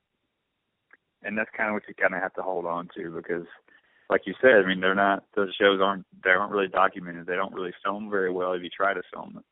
and 1.23 1.37
that's 1.37 1.49
kind 1.55 1.69
of 1.69 1.73
what 1.73 1.83
you 1.87 1.93
kind 1.93 2.13
of 2.13 2.21
have 2.21 2.33
to 2.33 2.41
hold 2.41 2.65
on 2.65 2.89
to 2.97 3.09
because, 3.09 3.45
like 4.09 4.21
you 4.25 4.33
said, 4.41 4.63
I 4.63 4.67
mean, 4.67 4.81
they're 4.81 4.95
not 4.95 5.23
those 5.35 5.53
shows 5.59 5.79
aren't 5.81 6.05
they 6.23 6.31
aren't 6.31 6.51
really 6.51 6.67
documented. 6.67 7.25
They 7.25 7.35
don't 7.35 7.53
really 7.53 7.73
film 7.83 8.09
very 8.09 8.31
well 8.31 8.53
if 8.53 8.63
you 8.63 8.69
try 8.69 8.93
to 8.93 9.01
film 9.13 9.33
them. 9.35 9.43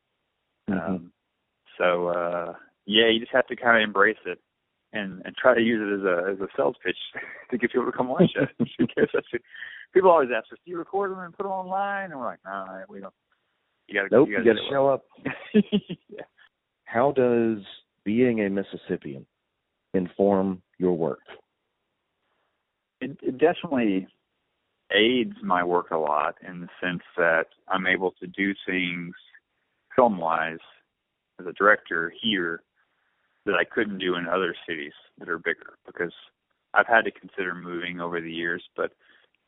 Mm-hmm. 0.70 0.92
Um, 0.94 1.12
so 1.78 2.08
uh, 2.08 2.54
yeah, 2.86 3.08
you 3.08 3.20
just 3.20 3.32
have 3.32 3.48
to 3.48 3.56
kind 3.56 3.78
of 3.78 3.88
embrace 3.88 4.18
it 4.26 4.40
and 4.94 5.22
and 5.26 5.36
try 5.36 5.56
to 5.56 5.62
use 5.62 5.82
it 5.82 6.00
as 6.00 6.06
a 6.06 6.32
as 6.32 6.40
a 6.40 6.48
sales 6.56 6.76
pitch 6.84 6.98
to 7.52 7.58
get 7.58 7.72
people 7.72 7.86
to 7.86 7.92
come 7.92 8.10
watch 8.10 8.32
it. 8.36 8.50
people 9.94 10.10
always 10.10 10.30
ask 10.36 10.52
us, 10.52 10.60
"Do 10.66 10.72
you 10.72 10.78
record 10.78 11.12
them 11.12 11.20
and 11.20 11.36
put 11.36 11.44
them 11.44 11.52
online?" 11.52 12.12
And 12.12 12.20
we're 12.20 12.26
like, 12.26 12.40
"No, 12.46 12.52
nah, 12.52 12.80
we 12.90 13.00
don't." 13.00 13.14
You 13.88 14.00
gotta, 14.00 14.08
nope, 14.12 14.30
you 14.30 14.38
gotta, 14.38 14.50
you 14.50 14.54
gotta 14.54 14.68
show 14.70 14.88
up. 14.88 15.06
yeah. 16.10 16.24
How 16.86 17.12
does 17.12 17.60
being 18.04 18.42
a 18.42 18.50
Mississippian 18.50 19.26
inform 19.94 20.62
your 20.78 20.94
work? 20.94 21.20
It, 23.02 23.18
it 23.22 23.38
definitely 23.38 24.08
aids 24.94 25.36
my 25.44 25.64
work 25.64 25.92
a 25.92 25.98
lot 25.98 26.36
in 26.48 26.62
the 26.62 26.68
sense 26.82 27.02
that 27.18 27.46
I'm 27.68 27.88
able 27.88 28.12
to 28.22 28.28
do 28.28 28.54
things 28.66 29.14
film 29.96 30.18
wise 30.18 30.58
as 31.40 31.48
a 31.48 31.54
director 31.54 32.14
here 32.22 32.62
that 33.46 33.56
I 33.56 33.64
couldn't 33.64 34.00
do 34.00 34.16
in 34.16 34.28
other 34.28 34.56
cities 34.68 34.94
that 35.18 35.30
are 35.30 35.40
bigger 35.40 35.78
because 35.86 36.14
I've 36.74 36.88
had 36.88 37.06
to 37.06 37.12
consider 37.12 37.56
moving 37.56 38.00
over 38.00 38.22
the 38.22 38.32
years, 38.32 38.64
but 38.76 38.92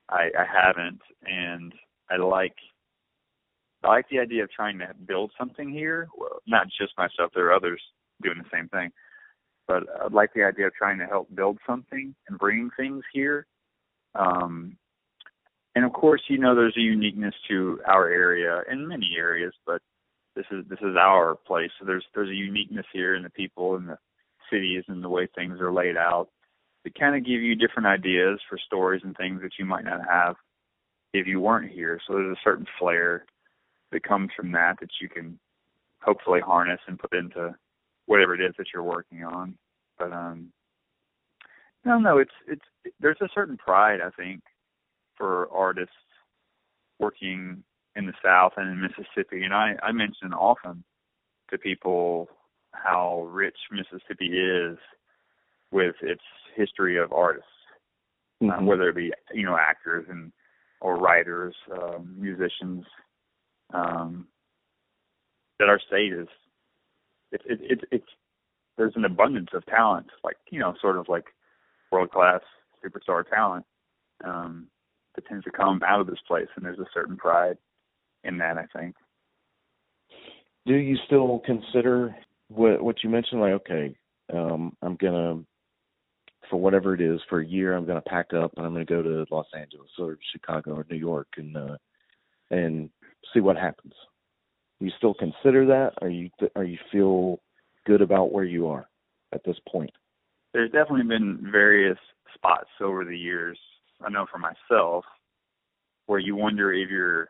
I, 0.09 0.29
I 0.37 0.45
haven't, 0.45 1.01
and 1.25 1.73
I 2.09 2.17
like 2.17 2.55
I 3.83 3.89
like 3.89 4.07
the 4.09 4.19
idea 4.19 4.43
of 4.43 4.51
trying 4.51 4.79
to 4.79 4.87
build 5.05 5.31
something 5.37 5.69
here. 5.69 6.07
Well, 6.17 6.39
not 6.47 6.67
just 6.79 6.97
myself; 6.97 7.31
there 7.33 7.47
are 7.47 7.53
others 7.53 7.81
doing 8.21 8.37
the 8.37 8.57
same 8.57 8.69
thing. 8.69 8.91
But 9.67 9.83
I 10.01 10.07
like 10.11 10.33
the 10.33 10.43
idea 10.43 10.67
of 10.67 10.73
trying 10.73 10.99
to 10.99 11.05
help 11.05 11.33
build 11.33 11.57
something 11.65 12.13
and 12.27 12.39
bringing 12.39 12.69
things 12.77 13.03
here. 13.13 13.45
Um, 14.15 14.77
and 15.75 15.85
of 15.85 15.93
course, 15.93 16.21
you 16.27 16.37
know, 16.37 16.53
there's 16.53 16.77
a 16.77 16.81
uniqueness 16.81 17.33
to 17.49 17.79
our 17.87 18.09
area 18.09 18.61
in 18.71 18.87
many 18.87 19.15
areas, 19.17 19.53
but 19.65 19.81
this 20.35 20.45
is 20.51 20.65
this 20.69 20.79
is 20.81 20.95
our 20.99 21.35
place. 21.35 21.69
So 21.79 21.85
there's 21.85 22.05
there's 22.13 22.29
a 22.29 22.35
uniqueness 22.35 22.85
here 22.91 23.15
in 23.15 23.23
the 23.23 23.29
people 23.29 23.75
and 23.75 23.87
the 23.87 23.97
cities 24.51 24.83
and 24.87 25.03
the 25.03 25.09
way 25.09 25.27
things 25.35 25.59
are 25.61 25.73
laid 25.73 25.97
out 25.97 26.29
that 26.83 26.99
kind 26.99 27.15
of 27.15 27.25
give 27.25 27.41
you 27.41 27.55
different 27.55 27.87
ideas 27.87 28.39
for 28.49 28.57
stories 28.57 29.01
and 29.03 29.15
things 29.15 29.41
that 29.41 29.53
you 29.57 29.65
might 29.65 29.85
not 29.85 30.01
have 30.09 30.35
if 31.13 31.27
you 31.27 31.39
weren't 31.39 31.71
here. 31.71 31.99
So 32.05 32.13
there's 32.13 32.35
a 32.35 32.41
certain 32.43 32.65
flair 32.79 33.25
that 33.91 34.03
comes 34.03 34.31
from 34.35 34.51
that 34.51 34.77
that 34.81 34.89
you 35.01 35.07
can 35.07 35.39
hopefully 36.01 36.41
harness 36.41 36.79
and 36.87 36.99
put 36.99 37.13
into 37.13 37.55
whatever 38.07 38.35
it 38.35 38.41
is 38.41 38.53
that 38.57 38.67
you're 38.73 38.83
working 38.83 39.23
on. 39.23 39.55
But 39.97 40.11
um 40.11 40.51
no 41.85 41.99
no 41.99 42.17
it's 42.17 42.31
it's 42.47 42.65
there's 42.99 43.21
a 43.21 43.29
certain 43.33 43.57
pride 43.57 43.99
I 44.01 44.09
think 44.09 44.41
for 45.15 45.49
artists 45.51 45.93
working 46.99 47.63
in 47.95 48.05
the 48.05 48.13
South 48.23 48.53
and 48.57 48.69
in 48.69 48.81
Mississippi. 48.81 49.43
And 49.43 49.53
I, 49.53 49.75
I 49.81 49.91
mention 49.91 50.33
often 50.33 50.83
to 51.49 51.57
people 51.57 52.29
how 52.71 53.27
rich 53.29 53.57
Mississippi 53.71 54.25
is 54.25 54.77
with 55.71 55.95
its 56.01 56.21
history 56.55 56.97
of 56.97 57.11
artists, 57.11 57.47
uh, 58.41 58.45
mm-hmm. 58.45 58.63
uh, 58.63 58.65
whether 58.65 58.89
it 58.89 58.95
be 58.95 59.11
you 59.33 59.45
know 59.45 59.57
actors 59.57 60.05
and 60.09 60.31
or 60.81 60.97
writers, 60.97 61.55
um, 61.71 62.15
musicians. 62.17 62.85
Um, 63.73 64.27
that 65.59 65.69
our 65.69 65.79
state 65.79 66.13
is 66.13 66.27
it's 67.31 67.43
it, 67.47 67.59
it, 67.61 67.79
it's 67.91 68.07
there's 68.77 68.93
an 68.95 69.05
abundance 69.05 69.49
of 69.53 69.65
talent, 69.65 70.07
like 70.23 70.37
you 70.49 70.59
know, 70.59 70.73
sort 70.81 70.97
of 70.97 71.07
like 71.09 71.25
world 71.91 72.11
class 72.11 72.41
superstar 72.83 73.27
talent 73.27 73.65
um, 74.23 74.67
that 75.15 75.25
tends 75.27 75.43
to 75.45 75.51
come 75.51 75.81
out 75.85 76.01
of 76.01 76.07
this 76.07 76.19
place, 76.27 76.47
and 76.55 76.65
there's 76.65 76.79
a 76.79 76.89
certain 76.93 77.17
pride 77.17 77.57
in 78.23 78.37
that. 78.37 78.57
I 78.57 78.65
think. 78.77 78.95
Do 80.65 80.75
you 80.75 80.97
still 81.05 81.41
consider 81.45 82.15
what 82.47 82.81
what 82.81 83.03
you 83.03 83.09
mentioned? 83.09 83.41
Like, 83.41 83.53
okay, 83.53 83.95
um, 84.33 84.75
I'm 84.81 84.95
gonna 84.95 85.43
for 86.49 86.57
whatever 86.57 86.93
it 86.93 87.01
is 87.01 87.19
for 87.29 87.41
a 87.41 87.45
year, 87.45 87.75
I'm 87.75 87.85
gonna 87.85 88.01
pack 88.01 88.33
up 88.33 88.53
and 88.57 88.65
I'm 88.65 88.73
gonna 88.73 88.85
go 88.85 89.01
to 89.01 89.25
Los 89.31 89.47
Angeles 89.57 89.89
or 89.99 90.17
Chicago 90.31 90.75
or 90.75 90.85
New 90.89 90.97
York 90.97 91.27
and 91.37 91.55
uh, 91.57 91.77
and 92.51 92.89
see 93.33 93.39
what 93.39 93.57
happens. 93.57 93.93
You 94.79 94.91
still 94.97 95.13
consider 95.13 95.65
that? 95.67 95.93
Are 96.01 96.09
you 96.09 96.29
are 96.55 96.63
you 96.63 96.77
feel 96.91 97.39
good 97.85 98.01
about 98.01 98.31
where 98.31 98.43
you 98.43 98.67
are 98.67 98.87
at 99.33 99.43
this 99.43 99.57
point? 99.69 99.91
There's 100.53 100.71
definitely 100.71 101.07
been 101.07 101.39
various 101.51 101.97
spots 102.35 102.69
over 102.81 103.05
the 103.05 103.17
years. 103.17 103.57
I 104.05 104.09
know 104.09 104.25
for 104.31 104.37
myself 104.37 105.05
where 106.05 106.19
you 106.19 106.35
wonder 106.35 106.73
if 106.73 106.89
you're 106.89 107.29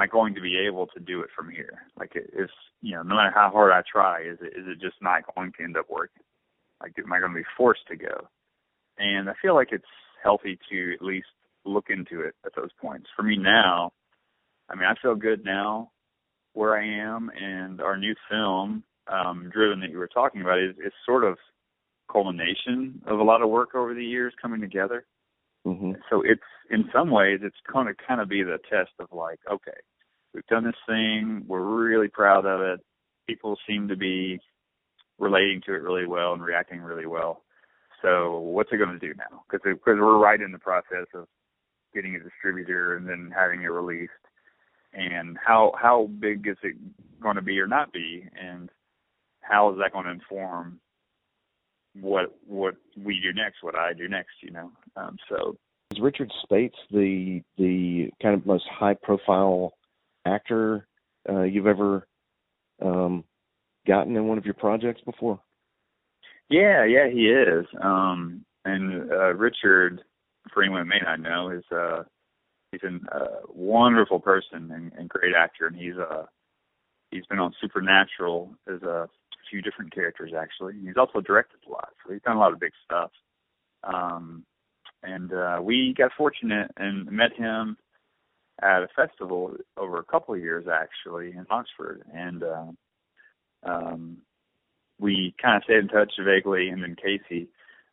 am 0.00 0.02
I 0.02 0.06
going 0.06 0.34
to 0.34 0.40
be 0.40 0.56
able 0.66 0.86
to 0.88 1.00
do 1.00 1.20
it 1.20 1.28
from 1.36 1.50
here? 1.50 1.82
Like, 1.98 2.12
is 2.16 2.50
you 2.80 2.94
know, 2.94 3.02
no 3.02 3.16
matter 3.16 3.32
how 3.34 3.50
hard 3.50 3.72
I 3.72 3.82
try, 3.90 4.22
is 4.22 4.38
it 4.40 4.58
is 4.58 4.66
it 4.66 4.80
just 4.80 4.96
not 5.02 5.22
going 5.34 5.52
to 5.58 5.64
end 5.64 5.76
up 5.76 5.90
working? 5.90 6.22
Like, 6.80 6.92
am 6.98 7.12
I 7.12 7.18
going 7.18 7.32
to 7.32 7.38
be 7.38 7.44
forced 7.56 7.86
to 7.88 7.96
go? 7.96 8.28
And 8.98 9.28
I 9.28 9.34
feel 9.42 9.54
like 9.54 9.68
it's 9.72 9.84
healthy 10.22 10.58
to 10.70 10.94
at 10.94 11.02
least 11.02 11.26
look 11.64 11.86
into 11.90 12.22
it 12.22 12.34
at 12.46 12.52
those 12.56 12.70
points. 12.80 13.08
For 13.14 13.22
me 13.22 13.36
now, 13.36 13.92
I 14.70 14.74
mean, 14.74 14.84
I 14.84 14.94
feel 15.02 15.14
good 15.14 15.44
now 15.44 15.90
where 16.54 16.76
I 16.76 16.84
am, 16.84 17.30
and 17.38 17.80
our 17.80 17.96
new 17.96 18.14
film, 18.28 18.82
um, 19.06 19.50
Driven, 19.52 19.80
that 19.80 19.90
you 19.90 19.98
were 19.98 20.08
talking 20.08 20.40
about, 20.40 20.58
is, 20.58 20.74
is 20.84 20.92
sort 21.06 21.24
of 21.24 21.36
culmination 22.10 23.02
of 23.06 23.20
a 23.20 23.22
lot 23.22 23.42
of 23.42 23.50
work 23.50 23.74
over 23.74 23.94
the 23.94 24.04
years 24.04 24.32
coming 24.40 24.60
together. 24.60 25.04
Mm-hmm. 25.66 25.92
So 26.08 26.22
it's 26.22 26.40
in 26.70 26.84
some 26.92 27.10
ways 27.10 27.40
it's 27.42 27.56
going 27.70 27.86
to 27.86 27.94
kind 28.06 28.20
of 28.20 28.28
be 28.28 28.42
the 28.42 28.58
test 28.70 28.90
of 28.98 29.08
like, 29.12 29.40
okay, 29.50 29.78
we've 30.34 30.46
done 30.46 30.64
this 30.64 30.74
thing, 30.88 31.44
we're 31.46 31.60
really 31.60 32.08
proud 32.08 32.46
of 32.46 32.60
it. 32.60 32.80
People 33.28 33.56
seem 33.68 33.88
to 33.88 33.96
be 33.96 34.40
relating 35.18 35.60
to 35.66 35.74
it 35.74 35.82
really 35.82 36.06
well 36.06 36.32
and 36.32 36.42
reacting 36.42 36.80
really 36.80 37.06
well. 37.06 37.42
So 38.02 38.38
what's 38.38 38.70
it 38.72 38.78
going 38.78 38.98
to 38.98 39.06
do 39.06 39.14
now? 39.14 39.42
Because 39.50 39.60
because 39.64 39.98
we're 39.98 40.18
right 40.18 40.40
in 40.40 40.52
the 40.52 40.58
process 40.58 41.06
of 41.14 41.26
getting 41.94 42.16
a 42.16 42.20
distributor 42.20 42.96
and 42.96 43.06
then 43.06 43.32
having 43.34 43.62
it 43.62 43.66
released. 43.66 44.12
And 44.92 45.36
how 45.44 45.72
how 45.80 46.08
big 46.18 46.46
is 46.46 46.56
it 46.62 46.76
going 47.20 47.36
to 47.36 47.42
be 47.42 47.60
or 47.60 47.66
not 47.66 47.92
be? 47.92 48.24
And 48.40 48.70
how 49.40 49.70
is 49.72 49.78
that 49.78 49.92
going 49.92 50.06
to 50.06 50.12
inform 50.12 50.80
what 51.94 52.36
what 52.46 52.74
we 52.96 53.20
do 53.20 53.32
next, 53.32 53.62
what 53.62 53.74
I 53.74 53.92
do 53.92 54.08
next, 54.08 54.32
you 54.42 54.50
know. 54.50 54.70
Um, 54.96 55.16
so 55.28 55.56
is 55.92 56.00
Richard 56.00 56.30
Speight's 56.42 56.78
the 56.90 57.42
the 57.58 58.10
kind 58.22 58.34
of 58.34 58.46
most 58.46 58.64
high 58.70 58.94
profile 58.94 59.72
actor 60.24 60.86
uh, 61.28 61.42
you've 61.42 61.66
ever 61.66 62.06
um, 62.82 63.24
gotten 63.86 64.16
in 64.16 64.26
one 64.26 64.38
of 64.38 64.44
your 64.44 64.54
projects 64.54 65.00
before? 65.02 65.40
Yeah, 66.48 66.84
yeah, 66.84 67.08
he 67.08 67.26
is. 67.28 67.66
Um, 67.80 68.44
and 68.64 69.10
uh, 69.10 69.34
Richard, 69.34 70.02
for 70.52 70.62
anyone 70.62 70.82
who 70.82 70.88
may 70.88 71.00
not 71.02 71.20
know, 71.20 71.50
is 71.50 71.64
uh, 71.72 72.02
he's 72.72 72.80
a 72.82 73.16
uh, 73.16 73.26
wonderful 73.48 74.20
person 74.20 74.70
and, 74.72 74.92
and 74.98 75.08
great 75.08 75.34
actor, 75.36 75.66
and 75.66 75.76
he's 75.76 75.96
uh, 75.96 76.24
he's 77.10 77.26
been 77.26 77.38
on 77.38 77.54
Supernatural 77.60 78.54
as 78.68 78.82
a 78.82 79.08
few 79.50 79.62
different 79.62 79.94
characters 79.94 80.32
actually. 80.38 80.74
He's 80.82 80.96
also 80.96 81.20
directed 81.20 81.58
a 81.66 81.70
lot, 81.70 81.90
so 82.04 82.12
he's 82.12 82.22
done 82.22 82.36
a 82.36 82.40
lot 82.40 82.52
of 82.52 82.60
big 82.60 82.72
stuff. 82.84 83.10
Um, 83.84 84.44
and 85.02 85.32
uh, 85.32 85.60
we 85.62 85.94
got 85.96 86.12
fortunate 86.16 86.70
and 86.76 87.10
met 87.10 87.32
him 87.36 87.76
at 88.62 88.82
a 88.82 88.88
festival 88.94 89.54
over 89.76 89.98
a 89.98 90.04
couple 90.04 90.34
of 90.34 90.40
years 90.40 90.66
actually 90.70 91.30
in 91.30 91.46
Oxford, 91.50 92.02
and 92.14 92.42
uh, 92.42 92.66
um, 93.62 94.18
we 94.98 95.34
kind 95.40 95.56
of 95.56 95.64
stayed 95.64 95.78
in 95.78 95.88
touch 95.88 96.12
vaguely. 96.22 96.68
And 96.68 96.82
then 96.82 96.96
Casey 96.96 97.48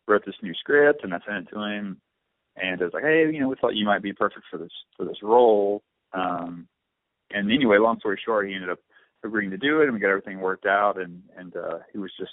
wrote 0.07 0.25
this 0.25 0.35
new 0.43 0.53
script, 0.55 1.03
and 1.03 1.13
I 1.13 1.19
sent 1.25 1.47
it 1.47 1.51
to 1.53 1.61
him, 1.61 2.01
and 2.57 2.81
I 2.81 2.83
was 2.83 2.93
like, 2.93 3.03
hey, 3.03 3.29
you 3.31 3.39
know, 3.39 3.47
we 3.47 3.55
thought 3.59 3.75
you 3.75 3.85
might 3.85 4.01
be 4.01 4.13
perfect 4.13 4.45
for 4.51 4.57
this 4.57 4.71
for 4.97 5.05
this 5.05 5.23
role. 5.23 5.83
Um, 6.13 6.67
and 7.31 7.51
anyway, 7.51 7.77
long 7.77 7.99
story 7.99 8.19
short, 8.23 8.47
he 8.47 8.53
ended 8.53 8.69
up 8.69 8.79
agreeing 9.23 9.51
to 9.51 9.57
do 9.57 9.81
it, 9.81 9.85
and 9.85 9.93
we 9.93 9.99
got 9.99 10.09
everything 10.09 10.39
worked 10.39 10.65
out, 10.65 10.99
and 10.99 11.21
and 11.37 11.55
uh, 11.55 11.79
he 11.91 11.97
was 11.97 12.11
just 12.19 12.31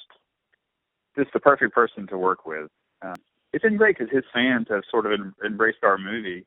just 1.16 1.32
the 1.32 1.40
perfect 1.40 1.74
person 1.74 2.06
to 2.08 2.18
work 2.18 2.46
with. 2.46 2.70
Uh, 3.02 3.14
it's 3.52 3.62
been 3.62 3.76
great 3.76 3.96
because 3.96 4.12
his 4.12 4.24
fans 4.32 4.66
have 4.70 4.82
sort 4.90 5.06
of 5.06 5.20
embraced 5.44 5.84
our 5.84 5.98
movie, 5.98 6.44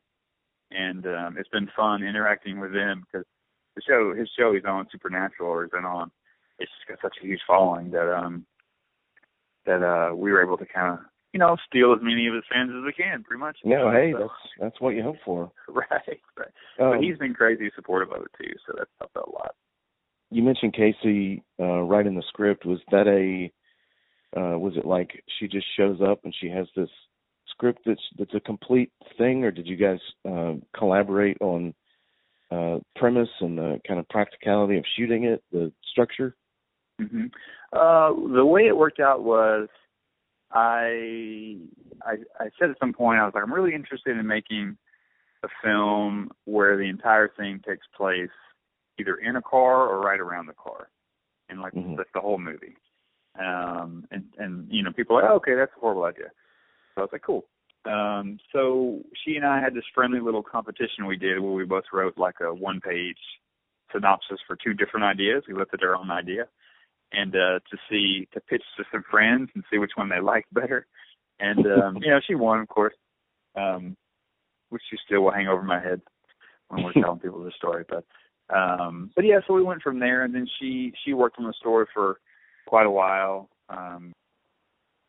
and 0.70 1.06
um, 1.06 1.36
it's 1.38 1.48
been 1.48 1.70
fun 1.74 2.02
interacting 2.02 2.60
with 2.60 2.72
them 2.72 3.04
because 3.10 3.26
the 3.74 3.82
show, 3.86 4.14
his 4.14 4.28
show, 4.36 4.52
he's 4.52 4.64
on 4.64 4.88
Supernatural 4.90 5.48
or 5.48 5.64
he's 5.64 5.70
been 5.70 5.84
on. 5.84 6.10
It's 6.58 6.70
just 6.72 6.88
got 6.88 7.08
such 7.08 7.16
a 7.22 7.26
huge 7.26 7.40
following 7.46 7.90
that 7.92 8.12
um 8.12 8.44
that 9.64 9.82
uh 9.82 10.14
we 10.14 10.32
were 10.32 10.42
able 10.42 10.58
to 10.58 10.66
kind 10.66 10.94
of 10.94 11.04
you 11.32 11.38
know 11.38 11.56
steal 11.68 11.92
as 11.92 12.00
many 12.02 12.26
of 12.26 12.34
his 12.34 12.42
fans 12.52 12.70
as 12.76 12.84
we 12.84 12.92
can, 12.92 13.22
pretty 13.22 13.38
much. 13.38 13.58
No, 13.64 13.90
hey, 13.90 14.12
so, 14.12 14.18
that's 14.18 14.32
that's 14.60 14.80
what 14.80 14.96
you 14.96 15.02
hope 15.02 15.16
for. 15.24 15.52
right, 15.68 16.20
right. 16.36 16.52
Um, 16.80 16.98
but 16.98 17.00
he's 17.00 17.16
been 17.18 17.34
crazy 17.34 17.70
supportive 17.76 18.12
of 18.12 18.22
it 18.22 18.30
too, 18.42 18.52
so 18.66 18.74
that's 18.76 18.90
helped 18.98 19.16
a 19.16 19.30
lot. 19.30 19.54
You 20.30 20.42
mentioned 20.42 20.74
Casey 20.74 21.42
uh, 21.58 21.80
writing 21.82 22.14
the 22.14 22.22
script. 22.28 22.66
Was 22.66 22.80
that 22.90 23.06
a 23.06 23.50
uh, 24.38 24.58
was 24.58 24.74
it 24.76 24.84
like 24.84 25.22
she 25.38 25.48
just 25.48 25.66
shows 25.76 26.00
up 26.06 26.20
and 26.24 26.34
she 26.38 26.48
has 26.48 26.66
this 26.76 26.90
script 27.50 27.80
that's 27.86 28.00
that's 28.18 28.34
a 28.34 28.40
complete 28.40 28.92
thing, 29.16 29.44
or 29.44 29.50
did 29.50 29.66
you 29.66 29.76
guys 29.76 29.98
uh, 30.28 30.54
collaborate 30.76 31.38
on 31.40 31.74
uh, 32.50 32.78
premise 32.96 33.28
and 33.40 33.58
the 33.58 33.80
kind 33.86 34.00
of 34.00 34.08
practicality 34.08 34.76
of 34.78 34.84
shooting 34.96 35.24
it, 35.24 35.42
the 35.52 35.72
structure? 35.90 36.36
Mm-hmm. 37.00 37.26
Uh, 37.72 38.34
the 38.34 38.44
way 38.44 38.62
it 38.62 38.76
worked 38.76 39.00
out 39.00 39.22
was 39.22 39.68
I, 40.52 41.56
I 42.02 42.16
I 42.38 42.48
said 42.58 42.70
at 42.70 42.78
some 42.80 42.92
point 42.92 43.18
I 43.18 43.24
was 43.24 43.32
like 43.34 43.44
I'm 43.44 43.52
really 43.52 43.74
interested 43.74 44.16
in 44.16 44.26
making 44.26 44.76
a 45.44 45.48
film 45.62 46.30
where 46.44 46.76
the 46.76 46.88
entire 46.88 47.28
thing 47.28 47.60
takes 47.66 47.86
place 47.96 48.30
either 48.98 49.16
in 49.16 49.36
a 49.36 49.42
car 49.42 49.86
or 49.88 50.00
right 50.00 50.20
around 50.20 50.46
the 50.46 50.54
car, 50.54 50.88
and 51.48 51.60
like 51.60 51.72
mm-hmm. 51.72 51.96
that's 51.96 52.10
the 52.14 52.20
whole 52.20 52.38
movie. 52.38 52.76
Um, 53.38 54.06
and 54.10 54.24
and 54.38 54.66
you 54.70 54.82
know 54.82 54.92
people 54.92 55.16
are 55.16 55.22
like, 55.22 55.30
oh, 55.30 55.36
okay, 55.36 55.54
that's 55.54 55.72
a 55.76 55.80
horrible 55.80 56.04
idea. 56.04 56.30
So 56.94 57.02
I 57.02 57.04
was 57.04 57.10
like, 57.12 57.22
cool. 57.22 57.46
Um, 57.84 58.38
so 58.52 59.00
she 59.24 59.36
and 59.36 59.46
I 59.46 59.60
had 59.60 59.74
this 59.74 59.84
friendly 59.94 60.20
little 60.20 60.42
competition 60.42 61.06
we 61.06 61.16
did 61.16 61.38
where 61.38 61.52
we 61.52 61.64
both 61.64 61.84
wrote 61.92 62.18
like 62.18 62.36
a 62.40 62.52
one 62.52 62.80
page 62.80 63.16
synopsis 63.92 64.38
for 64.46 64.56
two 64.56 64.74
different 64.74 65.04
ideas. 65.04 65.44
We 65.46 65.54
looked 65.54 65.74
at 65.74 65.82
our 65.82 65.96
own 65.96 66.10
idea 66.10 66.48
and 67.12 67.34
uh 67.34 67.58
to 67.70 67.78
see 67.88 68.28
to 68.34 68.40
pitch 68.40 68.62
to 68.76 68.84
some 68.92 69.04
friends 69.10 69.48
and 69.54 69.64
see 69.70 69.78
which 69.78 69.92
one 69.94 70.08
they 70.08 70.20
liked 70.20 70.52
better. 70.52 70.86
And 71.40 71.66
um, 71.66 71.96
you 72.02 72.10
know, 72.10 72.20
she 72.26 72.34
won 72.34 72.60
of 72.60 72.68
course. 72.68 72.94
Um 73.56 73.96
which 74.70 74.82
she 74.90 74.98
still 75.06 75.22
will 75.22 75.32
hang 75.32 75.48
over 75.48 75.62
my 75.62 75.80
head 75.80 76.02
when 76.68 76.84
we're 76.84 76.92
telling 77.00 77.20
people 77.20 77.42
the 77.42 77.52
story. 77.56 77.84
But 77.88 78.04
um 78.54 79.10
but 79.14 79.24
yeah, 79.24 79.40
so 79.46 79.54
we 79.54 79.62
went 79.62 79.82
from 79.82 79.98
there 79.98 80.24
and 80.24 80.34
then 80.34 80.46
she 80.58 80.92
she 81.04 81.12
worked 81.12 81.38
on 81.38 81.44
the 81.44 81.54
story 81.58 81.86
for 81.92 82.20
quite 82.66 82.86
a 82.86 82.90
while. 82.90 83.48
Um 83.68 84.12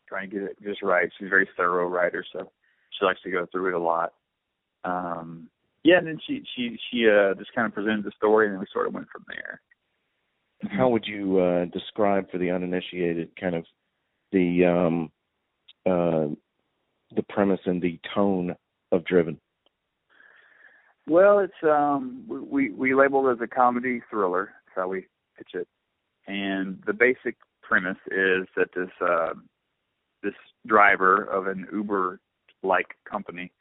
trying 0.10 0.30
to 0.30 0.36
get 0.36 0.44
it 0.44 0.58
just 0.64 0.82
right. 0.82 1.10
She's 1.18 1.28
a 1.28 1.30
very 1.30 1.48
thorough 1.56 1.88
writer, 1.88 2.26
so 2.34 2.52
she 2.98 3.06
likes 3.06 3.22
to 3.22 3.32
go 3.32 3.46
through 3.52 3.70
it 3.70 3.74
a 3.76 3.80
lot. 3.80 4.14
Um, 4.84 5.48
yeah, 5.84 6.00
and 6.00 6.08
then 6.08 6.20
she 6.26 6.44
she 6.56 6.78
she 6.90 7.08
uh, 7.08 7.36
just 7.36 7.54
kind 7.54 7.68
of 7.68 7.74
presented 7.74 8.04
the 8.04 8.12
story, 8.18 8.48
and 8.48 8.56
then 8.56 8.60
we 8.60 8.66
sort 8.74 8.88
of 8.88 8.94
went 8.94 9.08
from 9.12 9.24
there. 9.28 9.62
How 10.70 10.90
would 10.90 11.06
you 11.08 11.40
uh, 11.40 11.66
describe 11.66 12.30
for 12.30 12.38
the 12.38 12.52
uninitiated 12.52 13.30
kind 13.40 13.56
of 13.56 13.66
the 14.32 14.66
um, 14.66 15.12
uh, 15.86 16.34
the 17.16 17.24
premise 17.30 17.62
and 17.66 17.82
the 17.82 18.00
tone 18.14 18.56
of 18.92 19.06
Driven? 19.06 19.40
Well, 21.10 21.40
it's 21.40 21.54
um, 21.64 22.24
we 22.28 22.70
we 22.70 22.94
label 22.94 23.28
it 23.28 23.34
as 23.34 23.42
a 23.42 23.48
comedy 23.48 24.00
thriller. 24.12 24.54
That's 24.68 24.76
how 24.76 24.90
we 24.90 25.08
pitch 25.36 25.50
it, 25.56 25.68
and 26.28 26.84
the 26.86 26.94
basic 26.94 27.36
premise 27.64 27.98
is 28.12 28.48
that 28.56 28.68
this 28.76 28.92
uh, 29.02 29.34
this 30.22 30.36
driver 30.68 31.24
of 31.24 31.48
an 31.48 31.68
Uber 31.74 32.20
like 32.62 32.90
company 33.10 33.52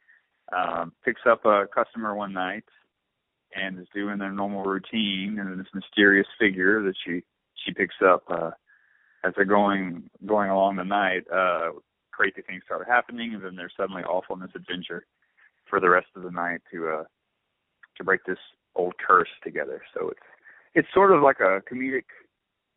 um, 0.55 0.93
picks 1.03 1.21
up 1.27 1.43
a 1.43 1.65
customer 1.73 2.13
one 2.13 2.33
night 2.33 2.65
and 3.55 3.79
is 3.79 3.87
doing 3.95 4.19
their 4.19 4.31
normal 4.31 4.61
routine, 4.61 5.39
and 5.39 5.59
this 5.59 5.73
mysterious 5.73 6.27
figure 6.39 6.83
that 6.83 6.93
she 7.03 7.23
she 7.65 7.73
picks 7.73 7.95
up 8.05 8.21
uh, 8.29 8.51
as 9.25 9.33
they're 9.35 9.43
going 9.43 10.07
going 10.27 10.51
along 10.51 10.75
the 10.75 10.83
night, 10.83 11.23
uh, 11.33 11.71
crazy 12.11 12.43
things 12.45 12.61
start 12.63 12.87
happening, 12.87 13.33
and 13.33 13.43
then 13.43 13.55
they're 13.55 13.71
suddenly 13.75 14.03
off 14.03 14.25
on 14.29 14.39
this 14.39 14.51
adventure 14.53 15.03
for 15.67 15.79
the 15.79 15.89
rest 15.89 16.07
of 16.15 16.21
the 16.21 16.29
night 16.29 16.61
to 16.71 16.89
uh, 16.89 17.03
to 17.99 18.03
break 18.03 18.23
this 18.25 18.39
old 18.75 18.93
curse 19.05 19.29
together. 19.43 19.81
So 19.93 20.09
it's 20.09 20.19
it's 20.75 20.87
sort 20.93 21.11
of 21.11 21.21
like 21.21 21.39
a 21.39 21.61
comedic 21.71 22.05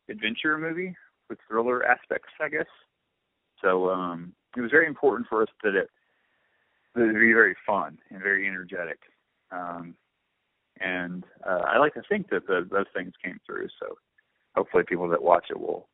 adventure 0.09 0.57
movie 0.57 0.95
with 1.29 1.39
thriller 1.47 1.83
aspects, 1.85 2.29
I 2.39 2.49
guess. 2.49 2.67
So 3.61 3.89
um, 3.89 4.33
it 4.55 4.61
was 4.61 4.71
very 4.71 4.87
important 4.87 5.27
for 5.27 5.41
us 5.41 5.49
that 5.63 5.75
it 5.75 5.89
that 6.95 7.09
it 7.09 7.13
be 7.13 7.33
very 7.33 7.55
fun 7.65 7.97
and 8.11 8.21
very 8.21 8.47
energetic. 8.47 8.99
Um, 9.51 9.95
and 10.79 11.23
uh, 11.47 11.61
I 11.65 11.77
like 11.77 11.93
to 11.95 12.03
think 12.09 12.29
that 12.29 12.45
the, 12.47 12.67
those 12.69 12.85
things 12.95 13.13
came 13.23 13.39
through. 13.45 13.67
So 13.79 13.95
hopefully, 14.55 14.83
people 14.87 15.07
that 15.09 15.23
watch 15.23 15.45
it 15.49 15.59
will 15.59 15.87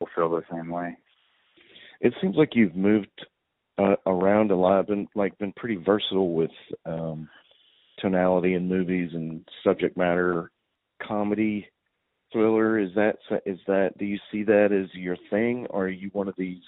will 0.00 0.08
feel 0.14 0.30
the 0.30 0.42
same 0.50 0.68
way. 0.68 0.96
It 2.00 2.12
seems 2.20 2.36
like 2.36 2.50
you've 2.54 2.74
moved 2.74 3.26
uh, 3.78 3.96
around 4.06 4.50
a 4.50 4.56
lot, 4.56 4.86
been 4.86 5.08
like 5.14 5.38
been 5.38 5.52
pretty 5.52 5.76
versatile 5.76 6.34
with 6.34 6.50
um, 6.84 7.28
tonality 8.04 8.54
in 8.54 8.68
movies 8.68 9.10
and 9.14 9.46
subject 9.64 9.96
matter, 9.96 10.50
comedy, 11.02 11.66
thriller. 12.32 12.78
Is 12.78 12.90
that 12.96 13.16
is 13.46 13.58
that? 13.66 13.96
Do 13.98 14.04
you 14.04 14.18
see 14.30 14.42
that 14.44 14.72
as 14.72 14.94
your 14.94 15.16
thing, 15.30 15.66
or 15.70 15.86
are 15.86 15.88
you 15.88 16.10
one 16.12 16.28
of 16.28 16.34
these 16.36 16.62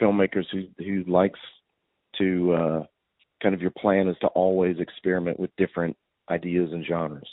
filmmakers 0.00 0.46
who 0.52 0.64
who 0.78 1.04
likes 1.10 1.40
to 2.18 2.52
uh, 2.52 2.82
kind 3.42 3.54
of 3.54 3.60
your 3.60 3.72
plan 3.72 4.08
is 4.08 4.16
to 4.20 4.28
always 4.28 4.78
experiment 4.78 5.40
with 5.40 5.50
different 5.56 5.96
ideas 6.30 6.70
and 6.72 6.84
genres. 6.86 7.28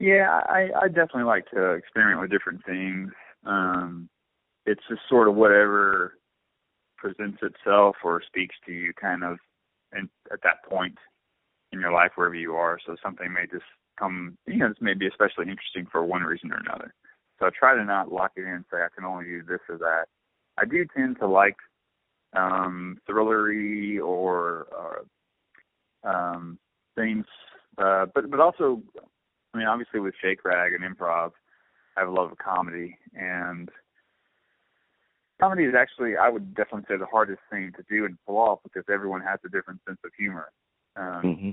Yeah, 0.00 0.40
I, 0.46 0.68
I 0.82 0.88
definitely 0.88 1.24
like 1.24 1.48
to 1.50 1.72
experiment 1.72 2.20
with 2.20 2.30
different 2.30 2.64
things. 2.64 3.10
Um, 3.46 4.08
it's 4.66 4.82
just 4.88 5.02
sort 5.08 5.28
of 5.28 5.34
whatever 5.34 6.14
presents 6.96 7.38
itself 7.42 7.96
or 8.02 8.22
speaks 8.26 8.54
to 8.66 8.72
you, 8.72 8.92
kind 9.00 9.22
of, 9.22 9.38
and 9.92 10.08
at 10.32 10.42
that 10.42 10.64
point 10.68 10.96
in 11.74 11.80
your 11.80 11.92
life, 11.92 12.12
wherever 12.14 12.34
you 12.34 12.54
are. 12.54 12.78
So 12.86 12.96
something 13.02 13.32
may 13.32 13.46
just 13.50 13.64
come, 13.98 14.38
you 14.46 14.56
know, 14.56 14.68
this 14.68 14.78
may 14.80 14.94
be 14.94 15.06
especially 15.06 15.48
interesting 15.48 15.86
for 15.90 16.04
one 16.04 16.22
reason 16.22 16.52
or 16.52 16.56
another. 16.56 16.94
So 17.38 17.46
I 17.46 17.50
try 17.50 17.74
to 17.74 17.84
not 17.84 18.12
lock 18.12 18.32
it 18.36 18.42
in 18.42 18.48
and 18.48 18.64
say 18.70 18.78
I 18.78 18.88
can 18.94 19.04
only 19.04 19.24
do 19.24 19.42
this 19.42 19.60
or 19.68 19.78
that. 19.78 20.06
I 20.56 20.64
do 20.64 20.86
tend 20.96 21.18
to 21.18 21.26
like 21.26 21.56
um, 22.34 22.98
thrillery 23.08 24.00
or 24.00 24.66
uh, 26.04 26.08
um, 26.08 26.58
things, 26.94 27.26
uh, 27.78 28.06
but 28.14 28.30
but 28.30 28.40
also, 28.40 28.82
I 29.52 29.58
mean, 29.58 29.66
obviously 29.66 30.00
with 30.00 30.14
Shake 30.22 30.44
Rag 30.44 30.72
and 30.74 30.84
improv, 30.84 31.32
I 31.96 32.00
have 32.00 32.08
a 32.08 32.12
love 32.12 32.30
of 32.30 32.38
comedy, 32.38 32.96
and 33.14 33.68
comedy 35.40 35.64
is 35.64 35.74
actually, 35.76 36.16
I 36.16 36.28
would 36.28 36.54
definitely 36.54 36.84
say, 36.88 36.98
the 36.98 37.06
hardest 37.06 37.40
thing 37.50 37.72
to 37.76 37.84
do 37.88 38.04
and 38.04 38.16
pull 38.26 38.36
off 38.36 38.60
because 38.62 38.84
everyone 38.92 39.20
has 39.22 39.38
a 39.44 39.48
different 39.48 39.80
sense 39.86 39.98
of 40.04 40.10
humor. 40.16 40.50
Um, 40.96 41.22
mm-hmm. 41.22 41.50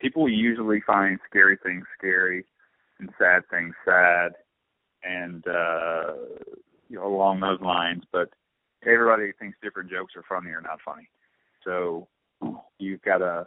People 0.00 0.28
usually 0.28 0.80
find 0.86 1.18
scary 1.28 1.58
things 1.62 1.84
scary 1.96 2.44
and 2.98 3.10
sad 3.18 3.42
things 3.50 3.74
sad, 3.84 4.32
and 5.02 5.46
uh, 5.46 6.14
you 6.88 6.96
know 6.96 7.06
along 7.06 7.40
those 7.40 7.60
lines, 7.60 8.02
but 8.12 8.28
everybody 8.84 9.32
thinks 9.38 9.58
different 9.62 9.90
jokes 9.90 10.14
are 10.16 10.24
funny 10.28 10.50
or 10.50 10.60
not 10.60 10.78
funny. 10.84 11.08
So 11.64 12.08
you've 12.78 13.02
got 13.02 13.18
to 13.18 13.46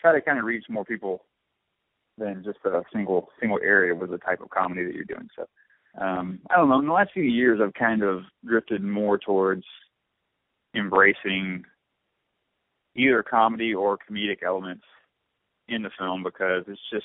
try 0.00 0.12
to 0.12 0.20
kind 0.20 0.38
of 0.38 0.44
reach 0.44 0.64
more 0.68 0.84
people 0.84 1.24
than 2.18 2.44
just 2.44 2.58
a 2.64 2.82
single 2.92 3.28
single 3.40 3.58
area 3.62 3.94
with 3.94 4.10
the 4.10 4.18
type 4.18 4.40
of 4.40 4.50
comedy 4.50 4.84
that 4.84 4.94
you're 4.94 5.04
doing. 5.04 5.28
So 5.36 5.46
um, 6.00 6.40
I 6.50 6.56
don't 6.56 6.68
know. 6.68 6.78
In 6.78 6.86
the 6.86 6.92
last 6.92 7.10
few 7.12 7.22
years, 7.22 7.60
I've 7.62 7.74
kind 7.74 8.02
of 8.02 8.22
drifted 8.44 8.82
more 8.82 9.18
towards 9.18 9.64
embracing 10.74 11.64
either 12.96 13.22
comedy 13.22 13.74
or 13.74 13.98
comedic 13.98 14.42
elements 14.44 14.84
in 15.68 15.82
the 15.82 15.90
film 15.98 16.22
because 16.22 16.64
it's 16.68 16.80
just, 16.92 17.04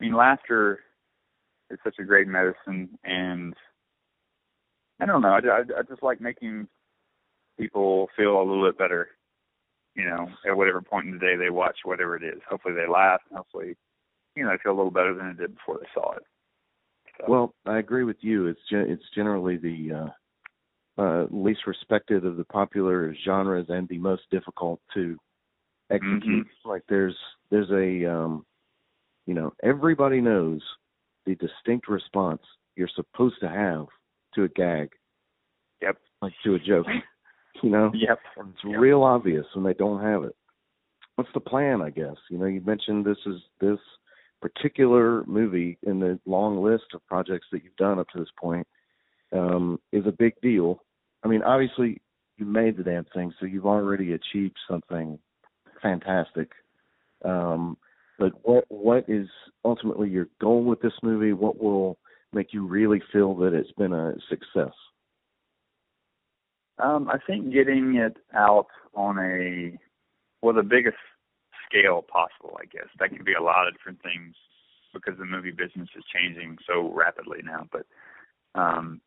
I 0.00 0.04
mean, 0.04 0.14
laughter 0.14 0.80
is 1.70 1.78
such 1.84 1.96
a 1.98 2.04
great 2.04 2.28
medicine, 2.28 2.98
and 3.04 3.54
I 5.00 5.06
don't 5.06 5.22
know. 5.22 5.28
I, 5.28 5.38
I, 5.38 5.60
I 5.78 5.82
just 5.88 6.02
like 6.02 6.20
making 6.20 6.68
people 7.58 8.08
feel 8.16 8.38
a 8.38 8.44
little 8.44 8.66
bit 8.66 8.78
better, 8.78 9.08
you 9.94 10.04
know, 10.04 10.28
at 10.48 10.56
whatever 10.56 10.80
point 10.80 11.06
in 11.06 11.12
the 11.12 11.18
day 11.18 11.36
they 11.36 11.50
watch 11.50 11.76
whatever 11.84 12.16
it 12.16 12.24
is. 12.24 12.40
Hopefully 12.48 12.74
they 12.74 12.88
laugh 12.88 13.20
and 13.28 13.36
hopefully, 13.36 13.76
you 14.36 14.44
know, 14.44 14.50
they 14.50 14.62
feel 14.62 14.72
a 14.72 14.78
little 14.78 14.90
better 14.90 15.14
than 15.14 15.28
they 15.28 15.42
did 15.42 15.54
before 15.54 15.78
they 15.80 15.88
saw 15.94 16.12
it. 16.12 16.22
So. 17.18 17.24
Well, 17.28 17.54
I 17.66 17.78
agree 17.78 18.04
with 18.04 18.16
you. 18.20 18.46
It's 18.46 18.60
ge- 18.70 18.88
it's 18.88 19.04
generally 19.14 19.58
the 19.58 20.10
uh, 20.98 21.02
uh, 21.02 21.26
least 21.30 21.66
respected 21.66 22.24
of 22.24 22.36
the 22.36 22.44
popular 22.44 23.14
genres 23.24 23.66
and 23.68 23.88
the 23.88 23.98
most 23.98 24.22
difficult 24.30 24.80
to 24.94 25.18
execute. 25.92 26.46
Mm-hmm. 26.46 26.68
Like 26.68 26.82
there's 26.88 27.16
there's 27.50 27.70
a 27.70 28.10
um, 28.10 28.44
you 29.26 29.34
know 29.34 29.52
everybody 29.62 30.20
knows 30.20 30.60
the 31.26 31.34
distinct 31.36 31.88
response 31.88 32.42
you're 32.76 32.88
supposed 32.94 33.36
to 33.40 33.48
have 33.48 33.86
to 34.34 34.44
a 34.44 34.48
gag. 34.48 34.90
Yep. 35.82 35.96
Like 36.20 36.32
to 36.44 36.54
a 36.54 36.58
joke. 36.58 36.86
you 37.62 37.70
know? 37.70 37.90
Yep. 37.94 38.18
It's 38.38 38.58
yep. 38.64 38.80
real 38.80 39.02
obvious 39.02 39.46
when 39.54 39.64
they 39.64 39.74
don't 39.74 40.02
have 40.02 40.24
it. 40.24 40.34
What's 41.16 41.30
the 41.34 41.40
plan, 41.40 41.82
I 41.82 41.90
guess? 41.90 42.16
You 42.30 42.38
know, 42.38 42.46
you 42.46 42.62
mentioned 42.62 43.04
this 43.04 43.18
is 43.26 43.40
this 43.60 43.78
particular 44.40 45.24
movie 45.26 45.78
in 45.82 46.00
the 46.00 46.18
long 46.26 46.62
list 46.62 46.84
of 46.94 47.06
projects 47.06 47.46
that 47.52 47.62
you've 47.62 47.76
done 47.76 47.98
up 47.98 48.08
to 48.08 48.18
this 48.18 48.32
point 48.40 48.66
um, 49.32 49.78
is 49.92 50.06
a 50.06 50.12
big 50.12 50.34
deal. 50.40 50.82
I 51.22 51.28
mean, 51.28 51.42
obviously 51.42 52.00
you 52.38 52.46
made 52.46 52.76
the 52.76 52.82
damn 52.82 53.04
thing, 53.14 53.32
so 53.38 53.46
you've 53.46 53.66
already 53.66 54.14
achieved 54.14 54.56
something 54.68 55.18
fantastic. 55.82 56.50
Um, 57.24 57.76
but 58.18 58.32
what 58.42 58.64
what 58.68 59.04
is 59.08 59.28
ultimately 59.64 60.08
your 60.08 60.28
goal 60.40 60.64
with 60.64 60.80
this 60.80 60.92
movie? 61.02 61.32
What 61.32 61.62
will 61.62 61.98
make 62.32 62.52
you 62.52 62.66
really 62.66 63.02
feel 63.12 63.34
that 63.36 63.54
it's 63.54 63.72
been 63.72 63.92
a 63.92 64.14
success? 64.28 64.72
Um, 66.78 67.08
I 67.08 67.18
think 67.26 67.52
getting 67.52 67.96
it 67.96 68.16
out 68.34 68.68
on 68.94 69.18
a 69.18 69.78
well 70.40 70.54
the 70.54 70.62
biggest 70.62 70.96
scale 71.68 72.02
possible. 72.02 72.56
I 72.60 72.66
guess 72.66 72.88
that 72.98 73.10
can 73.10 73.24
be 73.24 73.34
a 73.34 73.42
lot 73.42 73.66
of 73.66 73.74
different 73.74 74.02
things 74.02 74.34
because 74.92 75.18
the 75.18 75.24
movie 75.24 75.50
business 75.50 75.88
is 75.96 76.04
changing 76.14 76.58
so 76.66 76.92
rapidly 76.92 77.38
now. 77.44 77.66
But 77.72 77.86
um, 78.54 79.00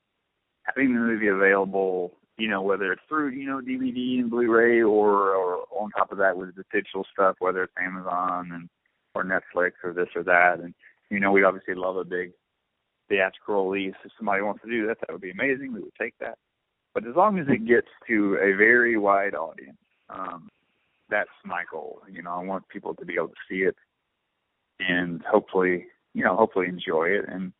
having 0.64 0.94
the 0.94 1.00
movie 1.00 1.28
available, 1.28 2.14
you 2.38 2.48
know, 2.50 2.62
whether 2.62 2.92
it's 2.92 3.02
through 3.08 3.30
you 3.30 3.48
know 3.48 3.62
DVD 3.62 4.20
and 4.20 4.30
Blu-ray 4.30 4.82
or 4.82 5.36
or 5.36 5.66
on 5.72 5.92
top 5.92 6.12
of 6.12 6.18
that 6.20 6.38
with 6.38 6.56
the 6.56 6.66
digital 6.72 7.06
stuff, 7.12 7.36
whether 7.40 7.64
it's 7.64 7.74
Amazon 7.80 8.52
and 8.54 8.70
or 9.14 9.24
Netflix 9.24 9.72
or 9.84 9.94
this 9.94 10.10
or 10.16 10.24
that, 10.24 10.60
and 10.60 10.74
you 11.10 11.20
know, 11.20 11.32
we 11.32 11.44
obviously 11.44 11.76
love 11.76 11.98
a 11.98 12.04
big 12.04 12.32
theatrical 13.10 13.70
release. 13.70 13.96
If 14.04 14.12
somebody 14.18 14.42
wants 14.42 14.64
to 14.64 14.70
do 14.70 14.88
that, 14.88 14.98
that 15.00 15.12
would 15.12 15.22
be 15.22 15.32
amazing. 15.32 15.74
We 15.74 15.82
would 15.82 15.96
take 16.00 16.18
that. 16.20 16.38
But 16.94 17.06
as 17.06 17.16
long 17.16 17.38
as 17.40 17.48
it 17.50 17.68
gets 17.68 17.88
to 18.08 18.36
a 18.36 18.56
very 18.56 18.98
wide 18.98 19.36
audience, 19.36 19.78
um, 20.10 20.50
that's 21.10 21.30
my 21.44 21.64
goal. 21.70 22.02
You 22.10 22.24
know, 22.24 22.32
I 22.32 22.44
want 22.44 22.68
people 22.70 22.96
to 22.96 23.06
be 23.06 23.16
able 23.16 23.28
to 23.28 23.34
see 23.50 23.60
it 23.60 23.76
and 24.80 25.22
hopefully, 25.24 25.88
you 26.14 26.24
know, 26.24 26.36
hopefully 26.36 26.68
enjoy 26.68 27.06
it. 27.10 27.26
And 27.28 27.54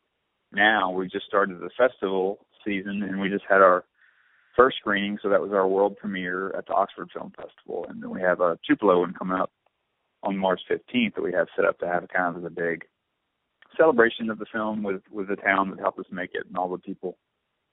now 0.52 0.90
we 0.90 1.08
just 1.08 1.26
started 1.26 1.60
the 1.60 1.70
festival 1.76 2.38
season 2.64 3.02
and 3.02 3.20
we 3.20 3.28
just 3.28 3.44
had 3.48 3.60
our 3.60 3.84
first 4.56 4.78
screening, 4.78 5.18
so 5.22 5.28
that 5.28 5.40
was 5.40 5.52
our 5.52 5.68
world 5.68 5.96
premiere 5.96 6.54
at 6.56 6.66
the 6.66 6.72
Oxford 6.72 7.10
Film 7.12 7.32
Festival, 7.36 7.86
and 7.88 8.02
then 8.02 8.10
we 8.10 8.20
have 8.20 8.40
a 8.40 8.58
Tupelo 8.66 9.00
one 9.00 9.14
coming 9.14 9.38
up 9.38 9.50
on 10.22 10.36
March 10.36 10.60
15th 10.70 11.14
that 11.14 11.22
we 11.22 11.32
have 11.32 11.48
set 11.54 11.64
up 11.64 11.78
to 11.78 11.86
have 11.86 12.08
kind 12.08 12.36
of 12.36 12.44
a 12.44 12.50
big 12.50 12.84
celebration 13.76 14.30
of 14.30 14.38
the 14.38 14.46
film 14.52 14.82
with 14.82 15.02
with 15.10 15.28
the 15.28 15.36
town 15.36 15.70
that 15.70 15.78
helped 15.78 15.98
us 15.98 16.06
make 16.10 16.30
it 16.34 16.46
and 16.46 16.56
all 16.56 16.70
the 16.70 16.78
people 16.78 17.18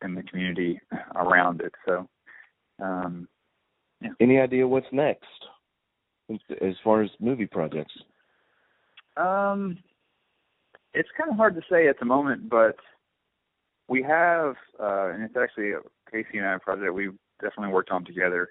in 0.03 0.15
the 0.15 0.23
community 0.23 0.79
around 1.15 1.61
it. 1.61 1.73
So, 1.85 2.07
um, 2.81 3.27
yeah. 4.01 4.09
Any 4.19 4.39
idea 4.39 4.67
what's 4.67 4.87
next 4.91 5.23
as 6.29 6.75
far 6.83 7.01
as 7.03 7.09
movie 7.19 7.45
projects? 7.45 7.93
Um, 9.15 9.77
it's 10.93 11.09
kind 11.17 11.29
of 11.31 11.37
hard 11.37 11.55
to 11.55 11.61
say 11.69 11.87
at 11.87 11.99
the 11.99 12.05
moment, 12.05 12.49
but 12.49 12.75
we 13.87 14.03
have, 14.03 14.55
uh, 14.79 15.09
and 15.09 15.23
it's 15.23 15.35
actually 15.35 15.71
a 15.71 15.79
Casey 16.11 16.37
and 16.37 16.47
I 16.47 16.57
project 16.57 16.93
we've 16.93 17.17
definitely 17.41 17.73
worked 17.73 17.91
on 17.91 18.05
together. 18.05 18.49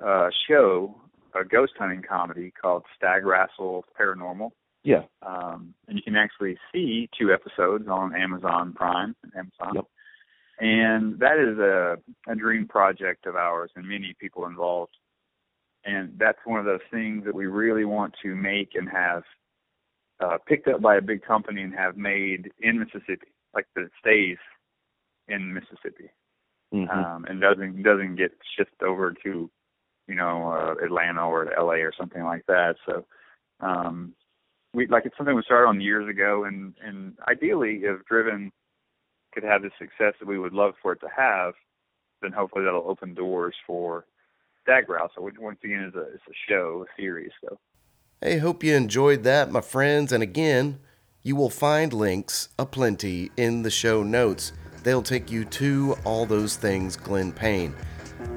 A 0.00 0.30
show, 0.48 0.94
a 1.34 1.44
ghost 1.44 1.72
hunting 1.78 2.02
comedy 2.06 2.52
called 2.60 2.84
Stag 2.96 3.24
Wrestle 3.24 3.84
Paranormal. 3.98 4.50
Yeah. 4.84 5.02
Um, 5.24 5.74
and 5.86 5.96
you 5.96 6.02
can 6.02 6.16
actually 6.16 6.58
see 6.72 7.08
two 7.18 7.32
episodes 7.32 7.86
on 7.88 8.14
Amazon 8.14 8.72
Prime. 8.72 9.14
Amazon. 9.36 9.74
Yep. 9.74 9.84
And 10.58 11.18
that 11.20 11.38
is 11.38 11.58
a, 11.58 11.96
a 12.30 12.34
dream 12.34 12.68
project 12.68 13.26
of 13.26 13.36
ours 13.36 13.70
and 13.74 13.86
many 13.86 14.14
people 14.20 14.46
involved. 14.46 14.96
And 15.84 16.14
that's 16.18 16.38
one 16.44 16.60
of 16.60 16.66
those 16.66 16.80
things 16.90 17.24
that 17.24 17.34
we 17.34 17.46
really 17.46 17.84
want 17.84 18.14
to 18.22 18.36
make 18.36 18.70
and 18.74 18.88
have 18.88 19.22
uh, 20.20 20.38
picked 20.46 20.68
up 20.68 20.80
by 20.80 20.96
a 20.96 21.00
big 21.00 21.22
company 21.22 21.62
and 21.62 21.74
have 21.74 21.96
made 21.96 22.50
in 22.60 22.78
Mississippi, 22.78 23.28
like 23.54 23.66
that 23.74 23.82
it 23.82 23.90
stays 24.00 24.38
in 25.28 25.54
Mississippi, 25.54 26.10
mm-hmm. 26.72 26.90
um, 26.90 27.24
and 27.28 27.40
doesn't 27.40 27.82
doesn't 27.82 28.16
get 28.16 28.32
shipped 28.56 28.82
over 28.82 29.14
to, 29.22 29.50
you 30.08 30.14
know, 30.14 30.52
uh, 30.52 30.84
Atlanta 30.84 31.26
or 31.26 31.56
L.A. 31.56 31.78
or 31.78 31.92
something 31.98 32.24
like 32.24 32.44
that. 32.46 32.76
So, 32.86 33.04
um, 33.60 34.14
we 34.74 34.86
like 34.86 35.06
it's 35.06 35.16
something 35.16 35.34
we 35.34 35.42
started 35.42 35.68
on 35.68 35.80
years 35.80 36.08
ago, 36.08 36.44
and 36.44 36.74
and 36.84 37.14
ideally, 37.28 37.80
if 37.82 38.04
Driven 38.06 38.52
could 39.32 39.44
have 39.44 39.62
the 39.62 39.70
success 39.78 40.14
that 40.20 40.28
we 40.28 40.38
would 40.38 40.52
love 40.52 40.74
for 40.82 40.92
it 40.92 41.00
to 41.00 41.08
have, 41.14 41.54
then 42.20 42.32
hopefully 42.32 42.64
that'll 42.64 42.88
open 42.88 43.14
doors 43.14 43.54
for 43.66 44.04
Stag 44.62 44.86
Grouse. 44.86 45.10
So 45.14 45.28
once 45.38 45.58
again, 45.64 45.84
it's 45.88 45.96
a 45.96 46.14
it's 46.14 46.22
a 46.28 46.50
show, 46.50 46.86
a 46.88 47.00
series. 47.00 47.30
So. 47.42 47.58
Hey, 48.20 48.38
hope 48.38 48.62
you 48.62 48.74
enjoyed 48.76 49.24
that, 49.24 49.50
my 49.50 49.60
friends. 49.60 50.12
And 50.12 50.22
again, 50.22 50.78
you 51.22 51.34
will 51.34 51.50
find 51.50 51.92
links 51.92 52.50
aplenty 52.58 53.32
in 53.36 53.62
the 53.62 53.70
show 53.70 54.02
notes. 54.02 54.52
They'll 54.82 55.02
take 55.02 55.30
you 55.30 55.44
to 55.44 55.96
all 56.04 56.26
those 56.26 56.56
things 56.56 56.96
Glenn 56.96 57.32
Payne. 57.32 57.74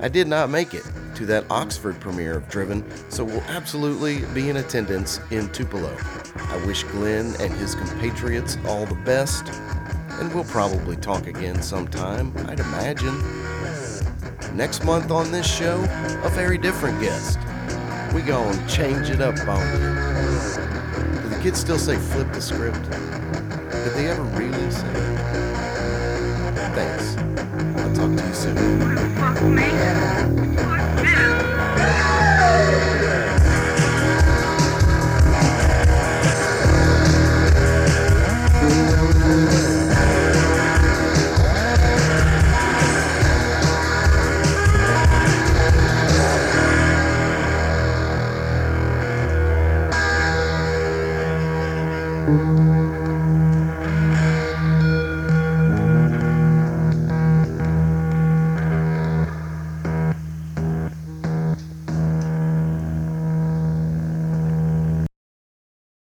I 0.01 0.07
did 0.07 0.27
not 0.27 0.49
make 0.49 0.73
it 0.73 0.83
to 1.15 1.25
that 1.27 1.45
Oxford 1.49 1.99
premiere 1.99 2.37
of 2.37 2.49
Driven, 2.49 2.83
so 3.09 3.23
will 3.23 3.43
absolutely 3.47 4.25
be 4.33 4.49
in 4.49 4.57
attendance 4.57 5.19
in 5.31 5.49
Tupelo. 5.49 5.95
I 6.35 6.65
wish 6.65 6.83
Glenn 6.83 7.33
and 7.39 7.53
his 7.53 7.75
compatriots 7.75 8.57
all 8.67 8.85
the 8.85 8.95
best, 8.95 9.47
and 10.19 10.33
we'll 10.33 10.43
probably 10.45 10.97
talk 10.97 11.27
again 11.27 11.61
sometime, 11.61 12.33
I'd 12.47 12.59
imagine. 12.59 13.17
Next 14.55 14.83
month 14.85 15.11
on 15.11 15.31
this 15.31 15.45
show, 15.45 15.81
a 16.23 16.29
very 16.29 16.57
different 16.57 16.99
guest. 17.01 17.39
We 18.13 18.21
gonna 18.21 18.67
change 18.67 19.09
it 19.09 19.21
up 19.21 19.37
on. 19.47 19.81
Do 21.21 21.29
the 21.29 21.39
kids 21.41 21.59
still 21.59 21.79
say 21.79 21.97
flip 21.97 22.31
the 22.33 22.41
script? 22.41 22.83
Did 22.83 23.93
they 23.93 24.07
ever 24.07 24.23
really 24.23 24.71
say? 24.71 25.14
Thanks. 26.75 27.15
I'll 27.79 27.93
talk 27.95 28.17
to 28.17 28.27
you 28.27 28.33
soon. 28.33 28.95